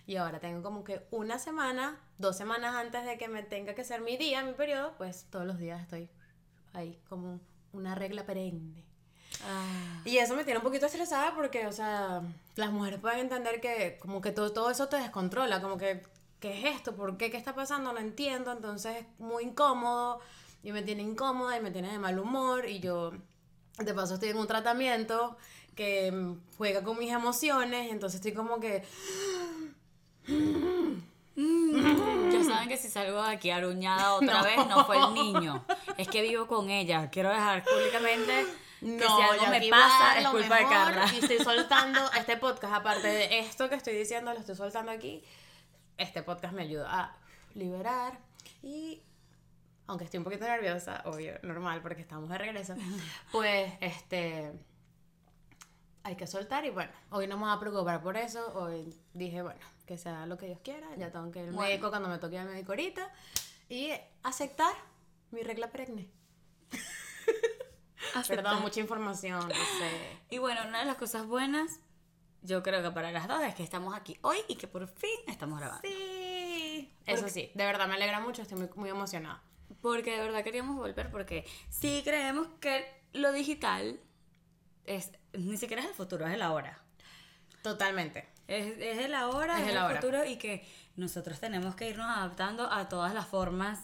Y 0.06 0.16
ahora 0.18 0.40
tengo 0.40 0.62
como 0.64 0.84
que 0.86 1.06
una 1.12 1.38
semana, 1.38 1.98
dos 2.18 2.38
semanas 2.38 2.76
antes 2.76 3.06
de 3.06 3.18
que 3.18 3.28
me 3.28 3.44
tenga 3.44 3.76
que 3.76 3.84
ser 3.84 4.00
mi 4.02 4.16
día, 4.18 4.42
mi 4.44 4.54
periodo, 4.54 4.94
pues 4.98 5.26
todos 5.30 5.46
los 5.46 5.58
días 5.58 5.82
estoy 5.82 6.10
ahí 6.74 6.98
como 7.10 7.42
una 7.74 7.94
regla 7.96 8.26
perenne. 8.26 8.86
Ah, 9.46 10.02
Y 10.06 10.18
eso 10.18 10.36
me 10.36 10.44
tiene 10.44 10.58
un 10.60 10.64
poquito 10.64 10.86
estresada 10.86 11.34
porque, 11.36 11.68
o 11.68 11.72
sea, 11.72 12.22
las 12.56 12.72
mujeres 12.72 13.00
pueden 13.00 13.20
entender 13.20 13.62
que 13.62 13.98
como 14.00 14.22
que 14.22 14.32
todo, 14.32 14.52
todo 14.52 14.70
eso 14.72 14.88
te 14.88 14.98
descontrola, 14.98 15.62
como 15.62 15.78
que, 15.78 16.02
¿qué 16.40 16.60
es 16.70 16.76
esto? 16.76 16.96
¿Por 16.96 17.18
qué? 17.18 17.30
¿Qué 17.32 17.38
está 17.38 17.54
pasando? 17.54 17.94
No 17.94 18.00
entiendo, 18.00 18.52
entonces 18.52 18.98
es 18.98 19.06
muy 19.20 19.44
incómodo 19.44 20.20
y 20.64 20.72
me 20.72 20.82
tiene 20.82 21.04
incómoda 21.04 21.58
y 21.58 21.62
me 21.62 21.72
tiene 21.72 21.92
de 21.92 22.00
mal 22.00 22.18
humor 22.20 22.68
y 22.68 22.80
yo, 22.80 23.12
de 23.78 23.94
paso, 23.94 24.16
estoy 24.16 24.30
en 24.30 24.38
un 24.38 24.48
tratamiento 24.48 25.38
que 25.76 26.12
mm, 26.12 26.36
juega 26.58 26.84
con 26.84 26.98
mis 26.98 27.12
emociones, 27.12 27.92
entonces 27.92 28.16
estoy 28.20 28.34
como 28.34 28.60
que... 28.60 28.84
saben 32.46 32.70
que 32.70 32.78
si 32.78 32.90
salgo 32.90 33.22
de 33.24 33.30
aquí 33.32 33.52
aruñada 33.52 34.14
otra 34.16 34.38
No. 34.40 34.44
vez, 34.44 34.58
no 34.68 34.86
fue 34.86 34.98
el 34.98 35.14
niño. 35.14 35.64
Es 35.98 36.08
que 36.08 36.22
vivo 36.22 36.48
con 36.48 36.70
ella. 36.70 37.10
Quiero 37.10 37.30
dejar 37.30 37.64
públicamente 37.64 38.46
que 38.80 39.00
si 39.00 39.22
algo 39.22 39.48
me 39.48 39.70
pasa 39.70 40.20
es 40.20 40.28
culpa 40.28 40.58
de 40.58 40.64
Carla. 40.66 41.06
Y 41.14 41.18
estoy 41.20 41.40
soltando 41.40 42.12
este 42.18 42.38
podcast, 42.38 42.74
aparte 42.74 43.08
de 43.08 43.40
esto 43.40 43.70
que 43.70 43.76
estoy 43.76 43.96
diciendo, 43.96 44.34
lo 44.34 44.40
estoy 44.40 44.56
soltando 44.56 44.92
aquí. 44.92 45.24
Este 45.98 46.22
podcast 46.24 46.54
me 46.54 46.64
ayuda 46.64 46.88
a 46.92 47.18
liberar 47.56 48.20
y 48.62 49.02
aunque 49.88 50.04
estoy 50.06 50.18
un 50.20 50.24
poquito 50.26 50.46
nerviosa, 50.46 51.02
obvio, 51.06 51.40
normal, 51.44 51.82
porque 51.82 52.02
estamos 52.02 52.30
de 52.30 52.38
regreso, 52.38 52.76
pues 53.32 53.74
este 53.82 54.52
hay 56.04 56.16
que 56.16 56.28
soltar 56.28 56.64
y 56.66 56.70
bueno, 56.70 56.92
hoy 57.10 57.28
no 57.28 57.36
me 57.38 57.44
voy 57.44 57.54
a 57.54 57.60
preocupar 57.60 58.02
por 58.02 58.16
eso, 58.16 58.54
hoy 58.54 58.94
dije, 59.14 59.42
bueno, 59.42 59.60
que 59.86 59.98
sea 59.98 60.26
lo 60.26 60.38
que 60.38 60.46
Dios 60.46 60.60
quiera, 60.64 60.88
ya 60.98 61.12
tengo 61.12 61.30
que 61.32 61.40
ir 61.40 61.50
al 61.50 61.54
Bueno. 61.54 61.70
médico 61.70 61.90
cuando 61.90 62.08
me 62.08 62.18
toque 62.18 62.38
el 62.38 62.46
médico 62.48 62.72
ahorita 62.74 63.12
y 63.70 63.92
aceptar 64.24 64.74
mi 65.32 65.42
regla 65.42 65.70
perenne. 65.70 66.08
Perdón, 68.28 68.62
mucha 68.62 68.80
información, 68.80 69.40
no 69.40 69.54
sé. 69.80 70.18
Y 70.30 70.38
bueno, 70.38 70.62
una 70.68 70.80
de 70.80 70.86
las 70.86 70.98
cosas 70.98 71.26
buenas, 71.26 71.80
yo 72.42 72.62
creo 72.64 72.82
que 72.84 72.92
para 72.92 73.12
las 73.12 73.28
dos 73.28 73.42
es 73.44 73.56
que 73.56 73.64
estamos 73.64 73.96
aquí 73.96 74.18
hoy 74.22 74.38
y 74.48 74.56
que 74.56 74.68
por 74.68 74.88
fin 74.88 75.20
estamos 75.28 75.60
grabando. 75.60 75.88
Sí. 75.88 76.92
Eso 77.06 77.18
Porque- 77.22 77.32
sí, 77.32 77.52
de 77.56 77.66
verdad 77.66 77.88
me 77.88 77.96
alegra 77.96 78.20
mucho, 78.20 78.42
estoy 78.42 78.58
muy, 78.60 78.70
muy 78.76 78.90
emocionada. 78.90 79.42
Porque 79.82 80.12
de 80.12 80.20
verdad 80.20 80.44
queríamos 80.44 80.76
volver 80.76 81.10
porque 81.12 81.46
sí 81.70 82.02
creemos 82.04 82.48
que 82.60 82.86
lo 83.14 83.32
digital 83.32 84.00
es 84.86 85.12
ni 85.34 85.58
siquiera 85.58 85.82
es 85.84 85.90
el 85.90 85.94
futuro, 85.96 86.26
es 86.28 86.34
el 86.34 86.42
ahora. 86.42 86.80
Totalmente. 87.62 88.28
Es, 88.48 88.78
es 88.78 89.00
el 89.00 89.14
ahora, 89.14 89.56
Es 89.56 89.62
es, 89.64 89.66
el 89.68 89.72
el, 89.72 89.78
ahora. 89.78 90.00
futuro 90.02 90.24
y 90.26 90.38
que 90.38 90.66
nosotros 90.96 91.40
tenemos 91.40 91.76
que 91.76 91.90
irnos 91.90 92.08
adaptando 92.08 92.72
a 92.72 92.88
todas 92.88 93.14
las 93.14 93.28
formas 93.28 93.80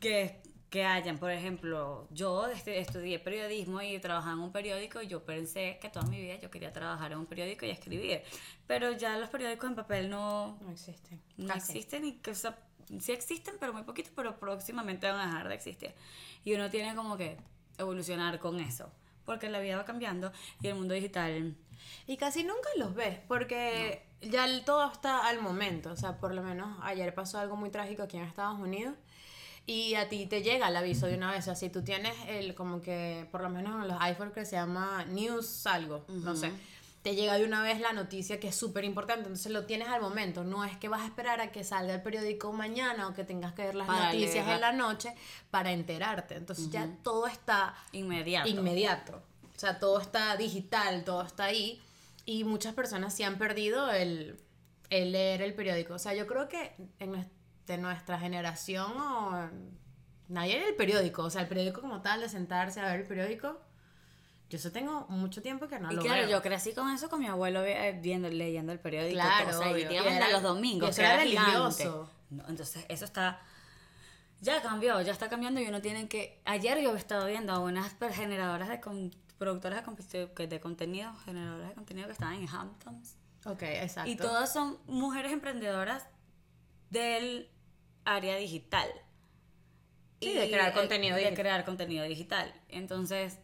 que, 0.00 0.40
que 0.74 0.84
hayan. 0.84 1.18
Por 1.18 1.30
ejemplo, 1.30 2.08
yo 2.10 2.48
este- 2.48 2.80
estudié 2.80 3.20
periodismo 3.20 3.80
y 3.80 3.96
trabajaba 4.00 4.32
en 4.34 4.40
un 4.40 4.50
periódico 4.50 5.00
y 5.00 5.06
yo 5.06 5.24
pensé 5.24 5.78
que 5.80 5.88
toda 5.88 6.04
mi 6.06 6.20
vida 6.20 6.34
yo 6.36 6.50
quería 6.50 6.72
trabajar 6.72 7.12
en 7.12 7.18
un 7.18 7.26
periódico 7.26 7.64
y 7.64 7.70
escribir. 7.70 8.22
Pero 8.66 8.90
ya 8.90 9.16
los 9.16 9.28
periódicos 9.30 9.70
en 9.70 9.76
papel 9.76 10.10
no, 10.10 10.58
No 10.60 10.70
existe. 10.72 11.18
no 11.36 11.46
Casi. 11.54 11.72
existen 11.78 12.04
y 12.04 12.12
que, 12.14 12.32
o 12.32 12.34
sea, 12.34 12.58
sí 13.00 13.12
existen, 13.12 13.54
pero 13.60 13.72
muy 13.72 13.84
poquito, 13.84 14.10
pero 14.16 14.36
próximamente 14.40 15.08
van 15.08 15.20
a 15.20 15.26
dejar 15.26 15.48
de 15.48 15.54
existir. 15.54 15.94
Y 16.44 16.54
uno 16.54 16.68
tiene 16.70 16.94
como 16.96 17.16
que 17.16 17.36
evolucionar 17.78 18.40
con 18.40 18.58
eso, 18.58 18.90
porque 19.24 19.48
la 19.48 19.60
vida 19.60 19.76
va 19.76 19.84
cambiando 19.84 20.32
y 20.60 20.66
el 20.68 20.74
mundo 20.74 20.94
digital 20.94 21.54
Y 22.06 22.16
casi 22.16 22.42
nunca 22.44 22.68
los 22.78 22.94
ves, 22.94 23.18
porque 23.28 24.06
ya 24.22 24.46
el- 24.46 24.64
todo 24.64 24.90
está 24.90 25.26
al 25.28 25.40
momento. 25.42 25.90
O 25.92 25.96
sea, 25.96 26.18
por 26.18 26.32
lo 26.34 26.42
menos 26.42 26.78
ayer 26.82 27.14
pasó 27.14 27.38
algo 27.38 27.56
muy 27.56 27.68
trágico 27.70 28.02
aquí 28.04 28.16
en 28.16 28.24
Estados 28.24 28.58
Unidos. 28.58 28.94
Y 29.66 29.94
a 29.94 30.08
ti 30.10 30.26
te 30.26 30.42
llega 30.42 30.68
el 30.68 30.76
aviso 30.76 31.06
de 31.06 31.16
una 31.16 31.30
vez. 31.30 31.40
O 31.40 31.44
sea, 31.44 31.54
si 31.54 31.70
tú 31.70 31.82
tienes 31.82 32.14
el, 32.28 32.54
como 32.54 32.82
que, 32.82 33.26
por 33.32 33.40
lo 33.40 33.48
menos 33.48 33.80
en 33.82 33.88
los 33.88 33.96
iPhones 34.00 34.34
que 34.34 34.44
se 34.44 34.56
llama 34.56 35.04
News 35.06 35.66
algo, 35.66 36.04
no 36.08 36.36
sé. 36.36 36.50
Te 37.02 37.14
llega 37.14 37.36
de 37.36 37.44
una 37.44 37.62
vez 37.62 37.80
la 37.80 37.92
noticia 37.92 38.40
que 38.40 38.48
es 38.48 38.54
súper 38.56 38.84
importante. 38.84 39.22
Entonces 39.24 39.52
lo 39.52 39.64
tienes 39.66 39.88
al 39.88 40.00
momento. 40.00 40.42
No 40.44 40.64
es 40.64 40.76
que 40.78 40.88
vas 40.88 41.02
a 41.02 41.06
esperar 41.06 41.40
a 41.40 41.52
que 41.52 41.62
salga 41.64 41.94
el 41.94 42.02
periódico 42.02 42.52
mañana 42.52 43.08
o 43.08 43.14
que 43.14 43.24
tengas 43.24 43.52
que 43.52 43.62
ver 43.62 43.74
las 43.74 43.86
Para 43.86 44.12
noticias 44.12 44.46
en 44.48 44.60
la 44.60 44.72
noche 44.72 45.14
para 45.50 45.72
enterarte. 45.72 46.34
Entonces 46.36 46.70
ya 46.70 46.88
todo 47.02 47.26
está 47.26 47.74
inmediato. 47.92 48.48
inmediato. 48.48 49.22
O 49.54 49.58
sea, 49.58 49.78
todo 49.78 50.00
está 50.00 50.36
digital, 50.36 51.04
todo 51.04 51.22
está 51.22 51.44
ahí. 51.44 51.80
Y 52.26 52.44
muchas 52.44 52.74
personas 52.74 53.14
sí 53.14 53.22
han 53.22 53.36
perdido 53.36 53.90
el, 53.90 54.38
el 54.88 55.12
leer 55.12 55.42
el 55.42 55.52
periódico. 55.54 55.94
O 55.94 55.98
sea, 55.98 56.14
yo 56.14 56.26
creo 56.26 56.48
que 56.48 56.72
en 57.00 57.12
nues- 57.12 57.28
de 57.66 57.78
nuestra 57.78 58.18
generación 58.18 58.92
o 59.00 59.50
nadie 60.28 60.58
lee 60.58 60.66
el 60.68 60.74
periódico. 60.76 61.22
O 61.24 61.30
sea, 61.30 61.42
el 61.42 61.48
periódico 61.48 61.80
como 61.80 62.02
tal, 62.02 62.20
de 62.20 62.28
sentarse 62.28 62.80
a 62.80 62.86
ver 62.90 63.00
el 63.00 63.06
periódico. 63.06 63.60
Yo 64.50 64.58
eso 64.58 64.70
tengo 64.70 65.06
mucho 65.08 65.40
tiempo 65.42 65.66
que 65.68 65.78
no 65.80 65.90
y 65.90 65.96
lo 65.96 66.02
claro, 66.02 66.20
veo. 66.22 66.30
yo 66.30 66.42
crecí 66.42 66.74
con 66.74 66.90
eso 66.90 67.08
con 67.08 67.18
mi 67.20 67.26
abuelo 67.26 67.64
eh, 67.64 67.98
viendo, 68.00 68.28
leyendo 68.28 68.72
el 68.72 68.78
periódico. 68.78 69.14
Claro, 69.14 69.50
todo, 69.50 69.60
o 69.60 69.62
sea, 69.62 69.70
y 69.70 69.74
obvio. 69.74 69.88
digamos 69.88 70.12
Y 70.12 70.16
era- 70.16 70.28
los 70.30 70.42
domingos. 70.42 70.88
y 70.88 70.90
eso 70.90 71.00
era 71.00 71.22
gigante. 71.22 71.50
religioso. 71.52 72.10
No, 72.30 72.44
entonces, 72.48 72.84
eso 72.88 73.04
está. 73.04 73.40
Ya 74.40 74.60
cambió, 74.60 75.00
ya 75.00 75.12
está 75.12 75.28
cambiando 75.30 75.60
y 75.60 75.66
uno 75.66 75.80
tiene 75.80 76.08
que. 76.08 76.40
Ayer 76.44 76.78
yo 76.80 76.94
estaba 76.94 77.24
viendo 77.26 77.52
a 77.52 77.58
unas 77.60 77.94
generadoras 78.12 78.68
de. 78.68 78.80
con- 78.80 79.10
productoras 79.38 79.84
de, 80.12 80.46
de 80.46 80.60
contenido, 80.60 81.12
generadoras 81.24 81.68
de 81.70 81.74
contenido 81.74 82.06
que 82.06 82.12
estaban 82.12 82.34
en 82.34 82.48
Hamptons. 82.48 83.16
Ok, 83.46 83.62
exacto. 83.62 84.08
Y 84.10 84.16
todas 84.16 84.52
son 84.52 84.78
mujeres 84.86 85.32
emprendedoras 85.32 86.06
del 86.90 87.50
área 88.04 88.36
digital. 88.36 88.88
Sí, 90.20 90.32
de 90.32 90.48
crear 90.50 90.72
contenido 90.72 91.16
De 91.16 91.22
digital. 91.22 91.42
crear 91.42 91.64
contenido 91.64 92.04
digital. 92.04 92.54
Entonces, 92.68 93.38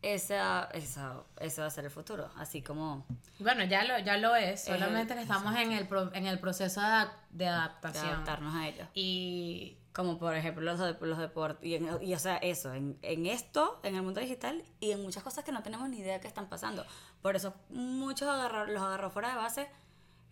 esa, 0.00 0.68
esa, 0.72 1.24
ese 1.40 1.60
va 1.60 1.66
a 1.66 1.70
ser 1.70 1.84
el 1.84 1.90
futuro. 1.90 2.30
Así 2.36 2.62
como 2.62 3.04
Bueno, 3.40 3.64
ya 3.64 3.84
lo, 3.84 3.98
ya 3.98 4.16
lo 4.16 4.34
es. 4.36 4.68
el- 4.68 4.78
Solamente 4.78 5.14
que 5.14 5.22
estamos 5.22 5.54
en 5.56 5.72
el, 5.72 5.86
pro- 5.88 6.14
en 6.14 6.26
el 6.26 6.38
proceso 6.38 6.80
de, 6.80 6.86
adap- 6.86 7.12
de 7.30 7.44
de 7.44 7.46
adaptación. 7.48 8.06
adaptarnos 8.06 8.54
a 8.54 8.68
ellos. 8.68 8.88
Y 8.94 9.76
Como 9.92 10.16
por 10.18 10.34
ejemplo 10.36 10.62
los, 10.62 10.78
los 11.00 11.18
deportes. 11.18 11.66
Y, 11.66 11.74
en- 11.74 11.98
y, 12.02 12.14
o 12.14 12.18
sea, 12.18 12.36
eso, 12.38 12.72
en, 12.72 12.96
en 13.02 13.26
esto, 13.26 13.80
en 13.82 13.96
el 13.96 14.02
mundo 14.02 14.20
digital 14.20 14.62
y 14.80 14.92
en 14.92 15.02
muchas 15.02 15.22
cosas 15.24 15.44
que 15.44 15.50
no 15.52 15.62
tenemos 15.64 15.88
ni 15.88 15.98
idea 15.98 16.20
que 16.20 16.28
están 16.28 16.48
pasando. 16.48 16.86
Por 17.20 17.34
eso 17.36 17.52
muchos 17.68 18.28
agarró- 18.28 18.66
los 18.66 18.80
agarró 18.80 19.10
fuera 19.10 19.30
de 19.30 19.36
base 19.36 19.68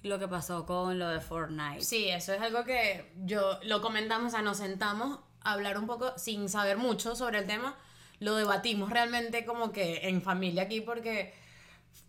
lo 0.07 0.19
que 0.19 0.29
pasó 0.29 0.66
con 0.66 0.99
lo 0.99 1.09
de 1.09 1.21
Fortnite. 1.21 1.83
Sí, 1.83 2.09
eso 2.09 2.33
es 2.33 2.40
algo 2.40 2.64
que 2.64 3.12
yo 3.25 3.59
lo 3.64 3.81
comentamos, 3.81 4.29
o 4.29 4.31
sea, 4.31 4.42
nos 4.42 4.59
sentamos 4.59 5.21
a 5.40 5.53
hablar 5.53 5.79
un 5.79 5.87
poco 5.87 6.16
sin 6.19 6.49
saber 6.49 6.77
mucho 6.77 7.14
sobre 7.14 7.38
el 7.38 7.47
tema, 7.47 7.77
lo 8.19 8.35
debatimos 8.35 8.90
realmente 8.90 9.45
como 9.45 9.73
que 9.73 10.09
en 10.09 10.23
familia 10.23 10.62
aquí 10.62 10.81
porque 10.81 11.35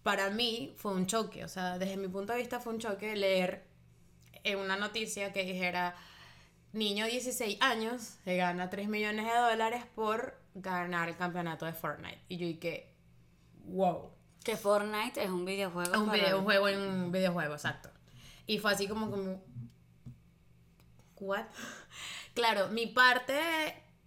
para 0.03 0.29
mí 0.29 0.73
fue 0.77 0.93
un 0.93 1.05
choque, 1.05 1.43
o 1.43 1.47
sea, 1.47 1.77
desde 1.77 1.97
mi 1.97 2.07
punto 2.07 2.33
de 2.33 2.39
vista 2.39 2.59
fue 2.59 2.73
un 2.73 2.79
choque 2.79 3.15
leer 3.15 3.65
en 4.43 4.59
una 4.59 4.77
noticia 4.77 5.33
que 5.33 5.43
dijera 5.43 5.95
niño 6.73 7.05
de 7.05 7.11
16 7.11 7.57
años 7.61 8.17
se 8.23 8.37
gana 8.37 8.69
3 8.69 8.87
millones 8.87 9.25
de 9.25 9.37
dólares 9.37 9.83
por 9.95 10.39
ganar 10.53 11.09
el 11.09 11.17
campeonato 11.17 11.65
de 11.65 11.73
Fortnite. 11.73 12.19
Y 12.29 12.37
yo 12.37 12.47
dije, 12.47 12.93
wow. 13.65 14.11
Que 14.47 14.55
Fortnite 14.57 15.21
es 15.23 15.29
un 15.29 15.43
videojuego. 15.43 15.91
Es 15.93 15.97
un 15.99 16.09
videojuego 16.11 16.69
en 16.69 16.79
un 16.79 17.11
videojuego, 17.11 17.53
exacto. 17.53 17.89
Y 18.45 18.59
fue 18.59 18.71
así 18.71 18.87
como 18.87 19.11
como 19.11 19.41
¿What? 21.19 21.45
Claro, 22.33 22.69
mi 22.69 22.87
parte 22.87 23.37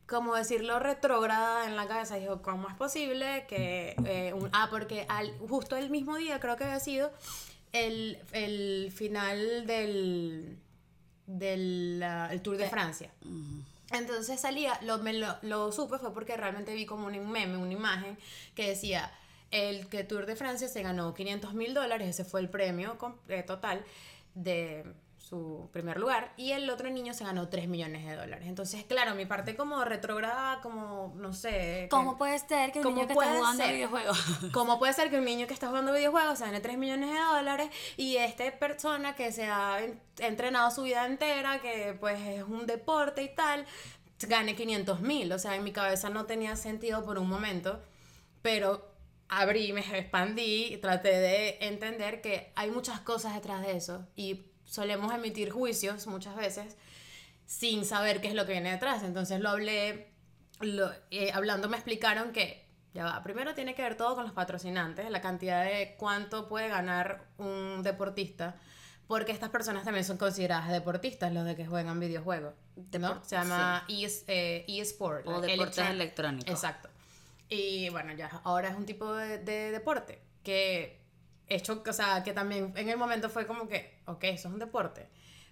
como 0.07 0.35
decirlo 0.35 0.79
retrógrada 0.81 1.67
en 1.67 1.77
la 1.77 1.87
cabeza 1.87 2.17
dijo, 2.17 2.41
¿cómo 2.43 2.69
es 2.69 2.75
posible 2.75 3.45
que 3.49 3.95
eh, 4.07 4.33
un- 4.33 4.49
ah, 4.53 4.69
porque 4.71 5.07
al, 5.09 5.31
justo 5.49 5.77
el 5.77 5.91
mismo 5.91 6.17
día 6.17 6.41
creo 6.41 6.57
que 6.57 6.65
había 6.65 6.81
sido 6.81 7.13
el, 7.73 8.19
el 8.33 8.91
final 8.93 9.67
del 9.67 10.59
del 11.27 12.03
ah, 12.03 12.29
el 12.33 12.41
Tour 12.43 12.57
de 12.57 12.69
Francia. 12.69 13.11
Entonces 13.93 14.41
salía, 14.41 14.79
lo, 14.83 14.99
me 14.99 15.13
lo, 15.13 15.37
lo 15.43 15.71
supe 15.71 15.99
fue 15.99 16.13
porque 16.15 16.37
realmente 16.37 16.73
vi 16.75 16.87
como 16.87 17.07
un 17.09 17.31
meme, 17.31 17.57
una 17.57 17.73
imagen 17.73 18.19
que 18.55 18.69
decía, 18.69 19.13
el 19.51 19.89
que 19.89 20.05
Tour 20.05 20.27
de 20.27 20.37
Francia 20.37 20.69
se 20.69 20.83
ganó 20.83 21.13
500 21.15 21.55
mil 21.55 21.75
dólares, 21.75 22.09
ese 22.09 22.25
fue 22.25 22.41
el 22.41 22.49
premio 22.49 22.97
eh, 23.29 23.43
total 23.43 23.85
de 24.35 24.85
su 25.19 25.69
primer 25.73 25.99
lugar, 25.99 26.33
y 26.37 26.53
el 26.53 26.69
otro 26.71 26.91
niño 26.91 27.15
se 27.15 27.23
ganó 27.25 27.49
3 27.49 27.69
millones 27.69 28.05
de 28.05 28.17
dólares. 28.17 28.49
Entonces, 28.49 28.83
claro, 28.85 29.15
mi 29.15 29.27
parte 29.27 29.55
como 29.55 29.85
retrograda, 29.85 30.61
como, 30.61 31.13
no 31.17 31.33
sé... 31.33 31.87
¿Cómo 31.89 32.13
que- 32.15 32.19
puede 32.19 32.39
ser 32.41 32.73
que 32.73 32.79
un 32.81 32.85
¿Cómo 32.85 32.97
niño 32.97 33.07
que 33.07 33.13
está 33.13 33.35
jugando 33.37 33.63
ser? 33.65 33.75
videojuegos? 33.77 34.19
¿Cómo 34.53 34.79
puede 34.81 34.93
ser 34.93 35.09
que 35.11 35.19
un 35.19 35.25
niño 35.25 35.47
que 35.47 35.55
está 35.55 35.69
jugando 35.69 35.93
videojuegos 35.93 36.39
se 36.39 36.47
gane 36.47 36.59
3 36.61 36.79
millones 36.79 37.13
de 37.13 37.21
dólares 37.21 37.71
y 37.97 38.17
esta 38.17 38.51
persona 38.59 39.15
que 39.15 39.31
se 39.31 39.45
ha 39.47 39.81
en- 39.85 40.01
entrenado 40.19 40.71
su 40.73 40.83
vida 40.83 41.07
entera, 41.07 41.61
que 41.61 41.97
pues 42.01 42.19
es 42.27 42.43
un 42.43 42.67
deporte 42.67 43.23
y 43.23 43.33
tal, 43.33 43.67
gane 44.27 44.57
500 44.57 45.01
mil? 45.01 45.31
O 45.33 45.39
sea, 45.39 45.55
en 45.55 45.63
mi 45.63 45.71
cabeza 45.73 46.11
no 46.11 46.25
tenía 46.27 46.57
sentido 46.57 47.05
por 47.05 47.19
un 47.19 47.29
momento, 47.29 47.81
pero 48.43 48.90
abrí, 49.31 49.73
me 49.73 49.81
expandí 49.81 50.75
y 50.75 50.77
traté 50.79 51.09
de 51.19 51.59
entender 51.63 52.21
que 52.21 52.53
hay 52.57 52.71
muchas 52.71 53.01
cosas 53.01 53.35
detrás 53.35 53.63
de 53.63 53.77
eso 53.77 54.07
y 54.17 54.47
solemos 54.65 55.13
emitir 55.15 55.51
juicios 55.51 56.07
muchas 56.07 56.37
veces 56.37 56.77
sin 57.47 57.85
saber 57.85 58.21
qué 58.21 58.29
es 58.29 58.35
lo 58.35 58.45
que 58.47 58.53
viene 58.53 58.71
detrás. 58.73 59.03
Entonces 59.03 59.41
lo 59.41 59.49
hablé, 59.51 60.13
lo- 60.61 60.93
eh, 61.11 61.31
hablando 61.33 61.69
me 61.69 61.77
explicaron 61.77 62.33
que, 62.33 62.69
ya 62.93 63.05
va, 63.05 63.23
primero 63.23 63.55
tiene 63.55 63.75
que 63.75 63.83
ver 63.83 63.97
todo 63.97 64.15
con 64.17 64.25
los 64.25 64.33
patrocinantes, 64.33 65.09
la 65.11 65.21
cantidad 65.21 65.65
de 65.65 65.95
cuánto 65.99 66.49
puede 66.49 66.69
ganar 66.69 67.25
un 67.39 67.83
deportista, 67.83 68.57
porque 69.07 69.33
estas 69.33 69.51
personas 69.51 69.85
también 69.85 70.05
son 70.05 70.17
consideradas 70.19 70.71
deportistas, 70.71 71.33
los 71.33 71.45
de 71.45 71.57
que 71.57 71.67
juegan 71.67 71.99
videojuegos, 71.99 72.55
¿no? 72.77 73.25
Se 73.25 73.37
llama 73.37 73.85
eS- 73.89 74.25
eh, 74.29 74.65
eSport. 74.69 75.27
O 75.27 75.41
deportes 75.41 75.77
electrónicos. 75.89 76.51
Exacto. 76.53 76.90
Y 77.51 77.91
bueno, 77.91 78.13
ya 78.15 78.29
ahora 78.45 78.71
es 78.71 78.77
un 78.77 78.87
tipo 78.87 79.13
de, 79.13 79.39
de 79.39 79.71
deporte 79.73 80.23
que 80.43 81.01
hecho, 81.49 81.83
o 81.87 81.93
sea, 81.93 82.23
que 82.23 82.33
también 82.33 82.73
en 82.77 82.89
el 82.89 82.97
momento 82.97 83.29
fue 83.29 83.47
como 83.47 83.69
que, 83.69 84.01
ok, 84.07 84.25
eso 84.25 84.49
es 84.49 84.55
un 84.55 84.61
deporte. 84.61 85.11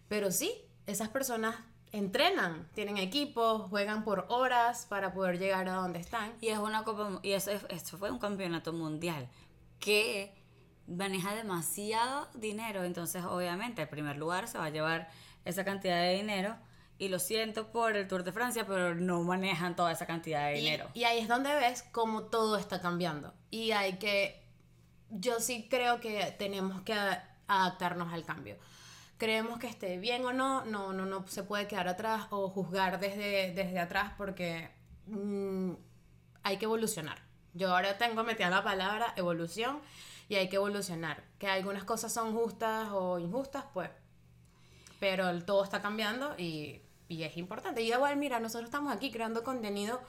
Pero 0.08 0.30
sí, 0.30 0.52
esas 0.86 1.08
personas 1.10 1.56
entrenan, 1.92 2.68
tienen 2.74 2.98
equipos, 2.98 3.62
juegan 3.68 4.04
por 4.04 4.26
horas 4.28 4.86
para 4.86 5.12
poder 5.12 5.38
llegar 5.38 5.68
a 5.68 5.74
donde 5.74 5.98
están. 5.98 6.34
Y 6.40 6.48
es 6.48 6.58
una 6.58 6.84
copa, 6.84 7.18
y 7.22 7.32
eso, 7.32 7.50
es- 7.50 7.66
esto 7.68 7.98
fue 7.98 8.10
un 8.10 8.18
campeonato 8.18 8.72
mundial 8.72 9.28
que 9.80 10.34
maneja 10.86 11.34
demasiado 11.34 12.28
dinero, 12.34 12.84
entonces 12.84 13.24
obviamente 13.24 13.82
el 13.82 13.88
primer 13.88 14.16
lugar 14.16 14.48
se 14.48 14.56
va 14.58 14.66
a 14.66 14.70
llevar 14.70 15.10
esa 15.44 15.64
cantidad 15.64 16.00
de 16.00 16.14
dinero 16.14 16.56
y 16.98 17.08
lo 17.08 17.18
siento 17.18 17.68
por 17.68 17.96
el 17.96 18.08
Tour 18.08 18.24
de 18.24 18.32
Francia, 18.32 18.66
pero 18.66 18.94
no 18.94 19.22
manejan 19.22 19.76
toda 19.76 19.92
esa 19.92 20.06
cantidad 20.06 20.48
de 20.48 20.58
Y, 20.58 20.64
dinero. 20.64 20.88
y 20.94 21.04
ahí 21.04 21.18
es 21.20 21.28
donde 21.28 21.54
ves 21.54 21.84
cómo 21.92 22.24
todo 22.24 22.56
está 22.56 22.80
cambiando. 22.80 23.32
Y 23.50 23.70
hay 23.70 23.98
que, 23.98 24.42
yo 25.10 25.38
sí 25.40 25.68
creo 25.70 26.00
que 26.00 26.34
tenemos 26.38 26.82
que 26.82 26.94
adaptarnos 27.46 28.12
al 28.12 28.24
cambio. 28.24 28.56
Creemos 29.16 29.58
que 29.58 29.68
esté 29.68 29.98
bien 29.98 30.24
o 30.24 30.32
no, 30.32 30.64
no, 30.64 30.92
no, 30.92 31.06
no 31.06 31.26
se 31.28 31.42
puede 31.44 31.66
quedar 31.66 31.88
atrás 31.88 32.26
o 32.30 32.48
juzgar 32.50 32.98
desde, 33.00 33.52
desde 33.52 33.78
atrás 33.78 34.12
porque 34.16 34.70
mm, 35.06 35.72
hay 36.42 36.56
que 36.56 36.64
evolucionar. 36.64 37.22
Yo 37.54 37.74
ahora 37.74 37.96
tengo 37.96 38.22
metida 38.24 38.50
la 38.50 38.62
palabra 38.62 39.12
evolución 39.16 39.80
y 40.28 40.34
hay 40.34 40.48
que 40.48 40.56
evolucionar. 40.56 41.24
Que 41.38 41.48
algunas 41.48 41.84
cosas 41.84 42.12
son 42.12 42.32
justas 42.32 42.88
o 42.92 43.18
injustas, 43.18 43.64
pues 43.72 43.90
pero 45.00 45.44
todo 45.44 45.64
está 45.64 45.80
cambiando 45.80 46.34
y, 46.38 46.80
y 47.08 47.22
es 47.22 47.36
importante. 47.36 47.82
Y 47.82 47.92
igual, 47.92 48.16
mira, 48.16 48.38
nosotros 48.40 48.68
estamos 48.68 48.92
aquí 48.92 49.10
creando 49.10 49.42
contenido 49.42 50.00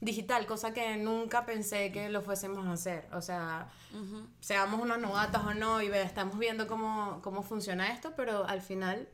digital, 0.00 0.46
cosa 0.46 0.72
que 0.72 0.96
nunca 0.96 1.46
pensé 1.46 1.90
que 1.92 2.08
lo 2.08 2.22
fuésemos 2.22 2.66
a 2.66 2.72
hacer. 2.72 3.08
O 3.12 3.20
sea, 3.20 3.68
seamos 4.40 4.80
unos 4.80 4.98
novatos 4.98 5.42
o 5.44 5.54
no, 5.54 5.82
y 5.82 5.88
ve, 5.88 6.02
estamos 6.02 6.38
viendo 6.38 6.66
cómo, 6.66 7.20
cómo 7.22 7.42
funciona 7.42 7.92
esto, 7.92 8.14
pero 8.16 8.46
al 8.46 8.60
final, 8.60 9.08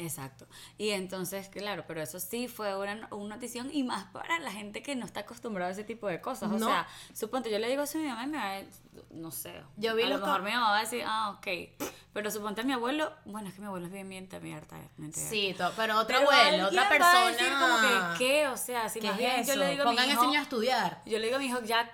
Exacto. 0.00 0.46
Y 0.78 0.90
entonces, 0.90 1.48
claro, 1.48 1.84
pero 1.86 2.00
eso 2.00 2.18
sí 2.20 2.48
fue 2.48 2.76
una, 2.76 3.06
una 3.10 3.34
notición 3.36 3.68
y 3.72 3.82
más 3.82 4.04
para 4.06 4.38
la 4.38 4.50
gente 4.50 4.82
que 4.82 4.96
no 4.96 5.04
está 5.04 5.20
acostumbrada 5.20 5.68
a 5.68 5.72
ese 5.72 5.84
tipo 5.84 6.06
de 6.08 6.20
cosas. 6.20 6.50
O 6.50 6.58
No. 6.58 6.66
sea, 6.66 6.88
suponte, 7.14 7.50
yo 7.50 7.58
le 7.58 7.68
digo 7.68 7.82
eso 7.82 7.98
a 7.98 8.00
mi 8.00 8.08
mamá 8.08 8.24
y 8.24 8.26
me 8.28 8.38
va 8.38 8.56
a- 8.56 8.62
no 9.10 9.30
sé. 9.30 9.62
Yo 9.76 9.94
vi 9.94 10.04
a 10.04 10.08
lo 10.08 10.18
mejor 10.18 10.42
mi 10.42 10.50
mamá 10.52 10.70
va 10.70 10.78
a 10.78 10.80
decir, 10.80 11.04
ah, 11.06 11.30
ok. 11.38 11.46
Pero 12.12 12.30
suponte 12.30 12.62
a 12.62 12.64
mi 12.64 12.72
abuelo, 12.72 13.12
bueno, 13.24 13.48
es 13.48 13.54
que 13.54 13.60
mi 13.60 13.66
abuelo 13.66 13.86
es 13.86 13.92
bien 13.92 14.08
miente, 14.08 14.40
mi 14.40 14.52
harta. 14.52 14.76
sí, 15.12 15.54
pero 15.76 15.98
otro 15.98 16.16
Pero 16.18 16.30
abuelo, 16.30 16.66
otra 16.68 16.80
va 16.82 16.86
a 16.86 16.90
persona. 16.90 17.30
decir 17.30 17.52
como 17.60 17.80
que, 17.80 18.18
¿qué? 18.18 18.48
O 18.48 18.56
sea, 18.56 18.88
si 18.88 19.00
¿Qué 19.00 19.06
más 19.08 19.16
es 19.16 19.20
bien 19.20 19.44
yo 19.44 19.56
le 19.56 19.68
digo 19.70 19.82
a 19.82 19.86
mi 19.86 19.90
Pongan 19.90 20.04
ese 20.06 20.12
hijo, 20.14 20.24
niño 20.26 20.40
a 20.40 20.42
estudiar. 20.42 21.02
yo 21.06 21.18
le 21.18 21.24
digo 21.26 21.36
a 21.36 21.38
mi 21.38 21.46
hijo, 21.46 21.60
ya, 21.62 21.88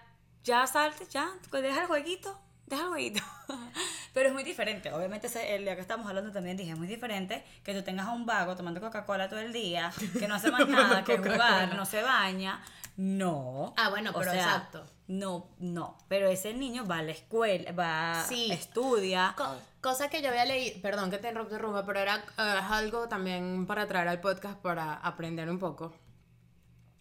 ya 0.45 0.67
salte, 0.67 1.07
ya, 1.07 1.29
deja 1.53 1.81
el 1.83 1.87
jueguito, 1.87 2.39
deja 2.67 2.83
el 2.83 2.89
jueguito. 2.89 3.21
Pero 4.17 4.29
es 4.31 4.35
muy 4.35 4.45
diferente. 4.45 4.91
Obviamente, 4.95 5.29
el 5.55 5.65
día 5.65 5.75
que 5.75 5.83
estamos 5.83 6.07
hablando 6.09 6.33
también 6.33 6.57
dije, 6.57 6.71
es 6.71 6.79
muy 6.79 6.87
diferente 6.87 7.45
que 7.63 7.75
tú 7.75 7.83
tengas 7.83 8.07
a 8.07 8.13
un 8.13 8.25
vago 8.25 8.57
tomando 8.57 8.81
Coca-Cola 8.81 9.29
todo 9.29 9.41
el 9.41 9.53
día, 9.53 9.93
que 10.19 10.27
no 10.27 10.37
hace 10.37 10.51
más 10.57 10.67
nada, 10.67 11.05
que 11.05 11.19
jugar, 11.19 11.75
no 11.77 11.85
se 11.85 12.01
baña. 12.01 12.63
No. 12.97 13.75
Ah, 13.77 13.91
bueno, 13.91 14.13
O 14.15 14.19
pero 14.19 14.33
sea, 14.33 14.41
exacto. 14.43 14.87
No, 15.07 15.51
no. 15.59 15.99
Pero 16.09 16.29
ese 16.29 16.55
niño 16.55 16.87
va 16.87 17.01
a 17.01 17.03
la 17.03 17.13
escuela, 17.13 17.73
va, 17.73 18.25
Sí. 18.27 18.51
estudia. 18.51 19.35
Co- 19.37 19.55
cosa 19.83 20.09
que 20.09 20.23
yo 20.23 20.31
había 20.31 20.47
leído, 20.47 20.81
perdón 20.81 21.11
que 21.11 21.19
te 21.19 21.29
interrumpa, 21.29 21.85
pero 21.85 22.01
era 22.01 22.17
es 22.17 22.71
algo 22.71 23.09
también 23.09 23.67
para 23.67 23.87
traer 23.87 24.09
al 24.09 24.23
podcast 24.23 24.57
para 24.63 24.95
aprender 24.95 25.51
un 25.51 25.59
poco. 25.59 25.95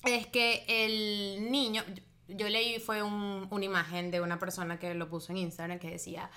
Es 0.04 0.28
que 0.28 0.66
el 0.68 1.50
niño, 1.50 1.82
yo, 2.28 2.36
yo 2.36 2.50
leí, 2.50 2.80
fue 2.80 3.02
un- 3.02 3.48
una 3.50 3.64
imagen 3.66 4.12
de 4.12 4.20
una 4.20 4.38
persona 4.38 4.78
que 4.78 4.94
lo 4.96 5.08
puso 5.10 5.32
en 5.32 5.38
Instagram 5.38 5.80
que 5.80 5.92
decía 5.92 6.30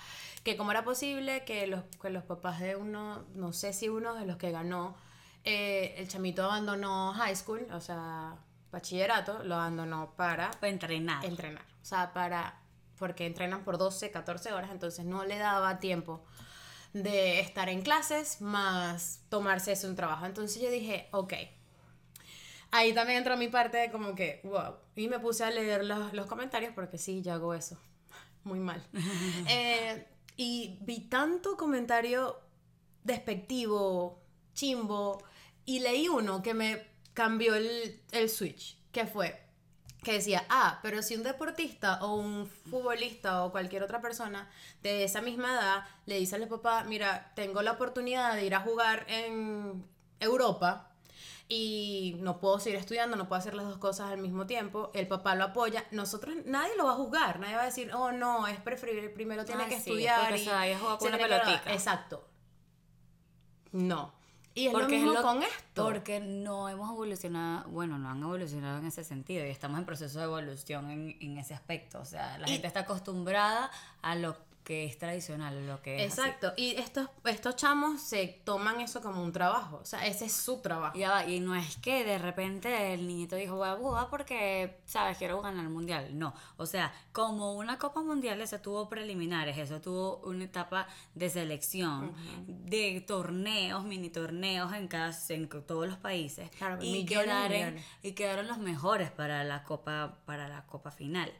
que 0.43 0.57
cómo 0.57 0.71
era 0.71 0.83
posible 0.83 1.43
que 1.45 1.67
los, 1.67 1.83
que 2.01 2.09
los 2.09 2.23
papás 2.23 2.59
de 2.59 2.75
uno, 2.75 3.25
no 3.35 3.53
sé 3.53 3.73
si 3.73 3.89
uno 3.89 4.15
de 4.15 4.25
los 4.25 4.37
que 4.37 4.51
ganó, 4.51 4.95
eh, 5.43 5.95
el 5.97 6.07
chamito 6.07 6.43
abandonó 6.43 7.13
high 7.13 7.35
school, 7.35 7.65
o 7.71 7.79
sea, 7.81 8.35
bachillerato, 8.71 9.43
lo 9.43 9.55
abandonó 9.55 10.13
para 10.15 10.51
Para 10.51 10.69
entrenar. 10.69 11.23
entrenar. 11.25 11.63
O 11.81 11.85
sea, 11.85 12.13
para. 12.13 12.59
Porque 12.97 13.25
entrenan 13.25 13.63
por 13.63 13.77
12, 13.77 14.11
14 14.11 14.51
horas, 14.51 14.71
entonces 14.71 15.05
no 15.05 15.23
le 15.23 15.37
daba 15.37 15.79
tiempo 15.79 16.25
de 16.91 17.39
estar 17.39 17.69
en 17.69 17.81
clases 17.81 18.41
más 18.41 19.21
tomarse 19.29 19.71
eso 19.71 19.87
un 19.87 19.95
trabajo. 19.95 20.25
Entonces 20.25 20.61
yo 20.61 20.69
dije, 20.69 21.07
ok. 21.11 21.33
Ahí 22.71 22.93
también 22.93 23.19
entró 23.19 23.35
mi 23.37 23.47
parte 23.47 23.77
de 23.77 23.91
como 23.91 24.15
que, 24.15 24.41
wow. 24.43 24.75
Y 24.95 25.07
me 25.07 25.19
puse 25.19 25.43
a 25.43 25.49
leer 25.49 25.85
los, 25.85 26.13
los 26.13 26.25
comentarios 26.27 26.73
porque 26.75 26.97
sí, 26.97 27.21
yo 27.21 27.33
hago 27.33 27.53
eso. 27.53 27.77
Muy 28.43 28.59
mal. 28.59 28.85
Eh, 29.47 30.05
y 30.39 30.77
vi 30.79 31.01
tanto 31.01 31.57
comentario 31.57 32.39
despectivo, 33.03 34.21
chimbo, 34.53 35.21
y 35.65 35.81
leí 35.81 36.07
uno 36.07 36.41
que 36.41 36.53
me 36.53 36.87
cambió 37.13 37.55
el, 37.55 38.01
el 38.13 38.29
switch, 38.29 38.77
que 38.93 39.05
fue, 39.05 39.37
que 40.01 40.13
decía, 40.13 40.45
ah, 40.47 40.79
pero 40.81 41.03
si 41.03 41.17
un 41.17 41.23
deportista 41.23 42.05
o 42.05 42.15
un 42.15 42.47
futbolista 42.47 43.43
o 43.43 43.51
cualquier 43.51 43.83
otra 43.83 43.99
persona 43.99 44.49
de 44.81 45.03
esa 45.03 45.19
misma 45.19 45.51
edad 45.51 45.83
le 46.05 46.17
dice 46.17 46.37
al 46.37 46.47
papá, 46.47 46.85
mira, 46.85 47.33
tengo 47.35 47.61
la 47.61 47.73
oportunidad 47.73 48.35
de 48.35 48.45
ir 48.45 48.55
a 48.55 48.61
jugar 48.61 49.05
en 49.09 49.85
Europa 50.21 50.88
y 51.51 52.15
no 52.19 52.39
puedo 52.39 52.59
seguir 52.59 52.77
estudiando, 52.79 53.17
no 53.17 53.27
puedo 53.27 53.39
hacer 53.39 53.55
las 53.55 53.65
dos 53.65 53.79
cosas 53.79 54.11
al 54.11 54.19
mismo 54.19 54.45
tiempo, 54.45 54.91
el 54.93 55.07
papá 55.07 55.33
lo 55.33 55.45
apoya, 55.45 55.83
nosotros, 55.89 56.35
nadie 56.45 56.75
lo 56.77 56.85
va 56.85 56.91
a 56.91 56.95
juzgar, 56.95 57.39
nadie 57.39 57.55
va 57.55 57.63
a 57.63 57.65
decir, 57.65 57.91
oh 57.93 58.11
no, 58.11 58.45
es 58.45 58.59
preferible, 58.61 59.09
primero 59.09 59.43
tiene 59.45 59.63
Ah, 59.63 59.67
que 59.67 59.75
sí, 59.79 59.89
estudiar 59.89 60.35
y 60.35 60.43
se 60.45 60.45
con 60.51 60.53
una 60.87 60.97
tiene 60.99 61.17
que 61.17 61.23
graduar". 61.27 61.45
pelotica. 61.45 61.73
Exacto. 61.73 62.23
No. 63.71 64.13
Y 64.55 64.67
es 64.67 64.73
Porque 64.73 64.85
lo 64.95 64.97
mismo 64.97 65.13
lo- 65.13 65.21
con 65.21 65.43
esto. 65.43 65.83
Porque 65.85 66.19
no 66.19 66.69
hemos 66.69 66.89
evolucionado, 66.91 67.69
bueno, 67.69 67.97
no 67.97 68.09
han 68.09 68.21
evolucionado 68.21 68.79
en 68.79 68.85
ese 68.87 69.03
sentido 69.03 69.45
y 69.45 69.49
estamos 69.49 69.79
en 69.79 69.85
proceso 69.85 70.19
de 70.19 70.25
evolución 70.25 70.89
en, 70.91 71.17
en 71.21 71.37
ese 71.37 71.53
aspecto. 71.53 71.99
O 71.99 72.05
sea, 72.05 72.37
la 72.39 72.47
Y- 72.47 72.53
gente 72.53 72.67
está 72.67 72.81
acostumbrada 72.81 73.71
a 74.01 74.15
lo 74.15 74.35
que 74.69 74.85
es 74.85 74.99
tradicional, 74.99 75.65
lo 75.65 75.81
que 75.81 76.05
es 76.05 76.13
así. 76.13 76.21
Exacto. 76.21 76.53
Y 76.55 76.75
estos, 76.75 77.09
estos 77.25 77.55
chamos 77.55 78.01
se 78.01 78.39
toman 78.43 78.79
eso 78.81 79.01
como 79.01 79.23
un 79.23 79.31
trabajo. 79.31 79.79
O 79.81 79.85
sea, 79.85 80.05
ese 80.05 80.25
es 80.25 80.31
su 80.31 80.61
trabajo. 80.61 80.95
Y, 81.27 81.39
no 81.39 81.55
es 81.55 81.77
que 81.77 82.03
de 82.03 82.19
repente 82.19 82.93
el 82.93 83.07
niñito 83.07 83.35
dijo, 83.35 83.55
voy 83.55 83.67
a 83.67 83.73
jugar 83.73 84.09
porque, 84.11 84.77
¿sabes? 84.85 85.17
Quiero 85.17 85.41
ganar 85.41 85.65
el 85.65 85.71
mundial. 85.71 86.19
No. 86.19 86.35
O 86.57 86.67
sea, 86.67 86.93
como 87.13 87.53
una 87.53 87.79
Copa 87.79 88.03
Mundial, 88.03 88.41
eso 88.41 88.59
tuvo 88.59 88.87
preliminares, 88.89 89.57
eso 89.57 89.81
tuvo 89.81 90.17
una 90.17 90.43
etapa 90.43 90.87
de 91.15 91.31
selección, 91.31 92.13
de 92.45 93.03
torneos, 93.07 93.83
mini 93.85 94.11
torneos 94.11 94.71
en, 94.73 94.87
cada, 94.87 95.17
en 95.29 95.49
todos 95.49 95.87
los 95.87 95.97
países. 95.97 96.51
Claro, 96.51 96.77
y, 96.79 97.07
quedaron, 97.07 97.75
y 98.03 98.11
quedaron 98.11 98.47
los 98.47 98.59
mejores 98.59 99.09
para 99.09 99.43
la 99.43 99.63
Copa, 99.63 100.19
para 100.27 100.47
la 100.47 100.67
Copa 100.67 100.91
final. 100.91 101.33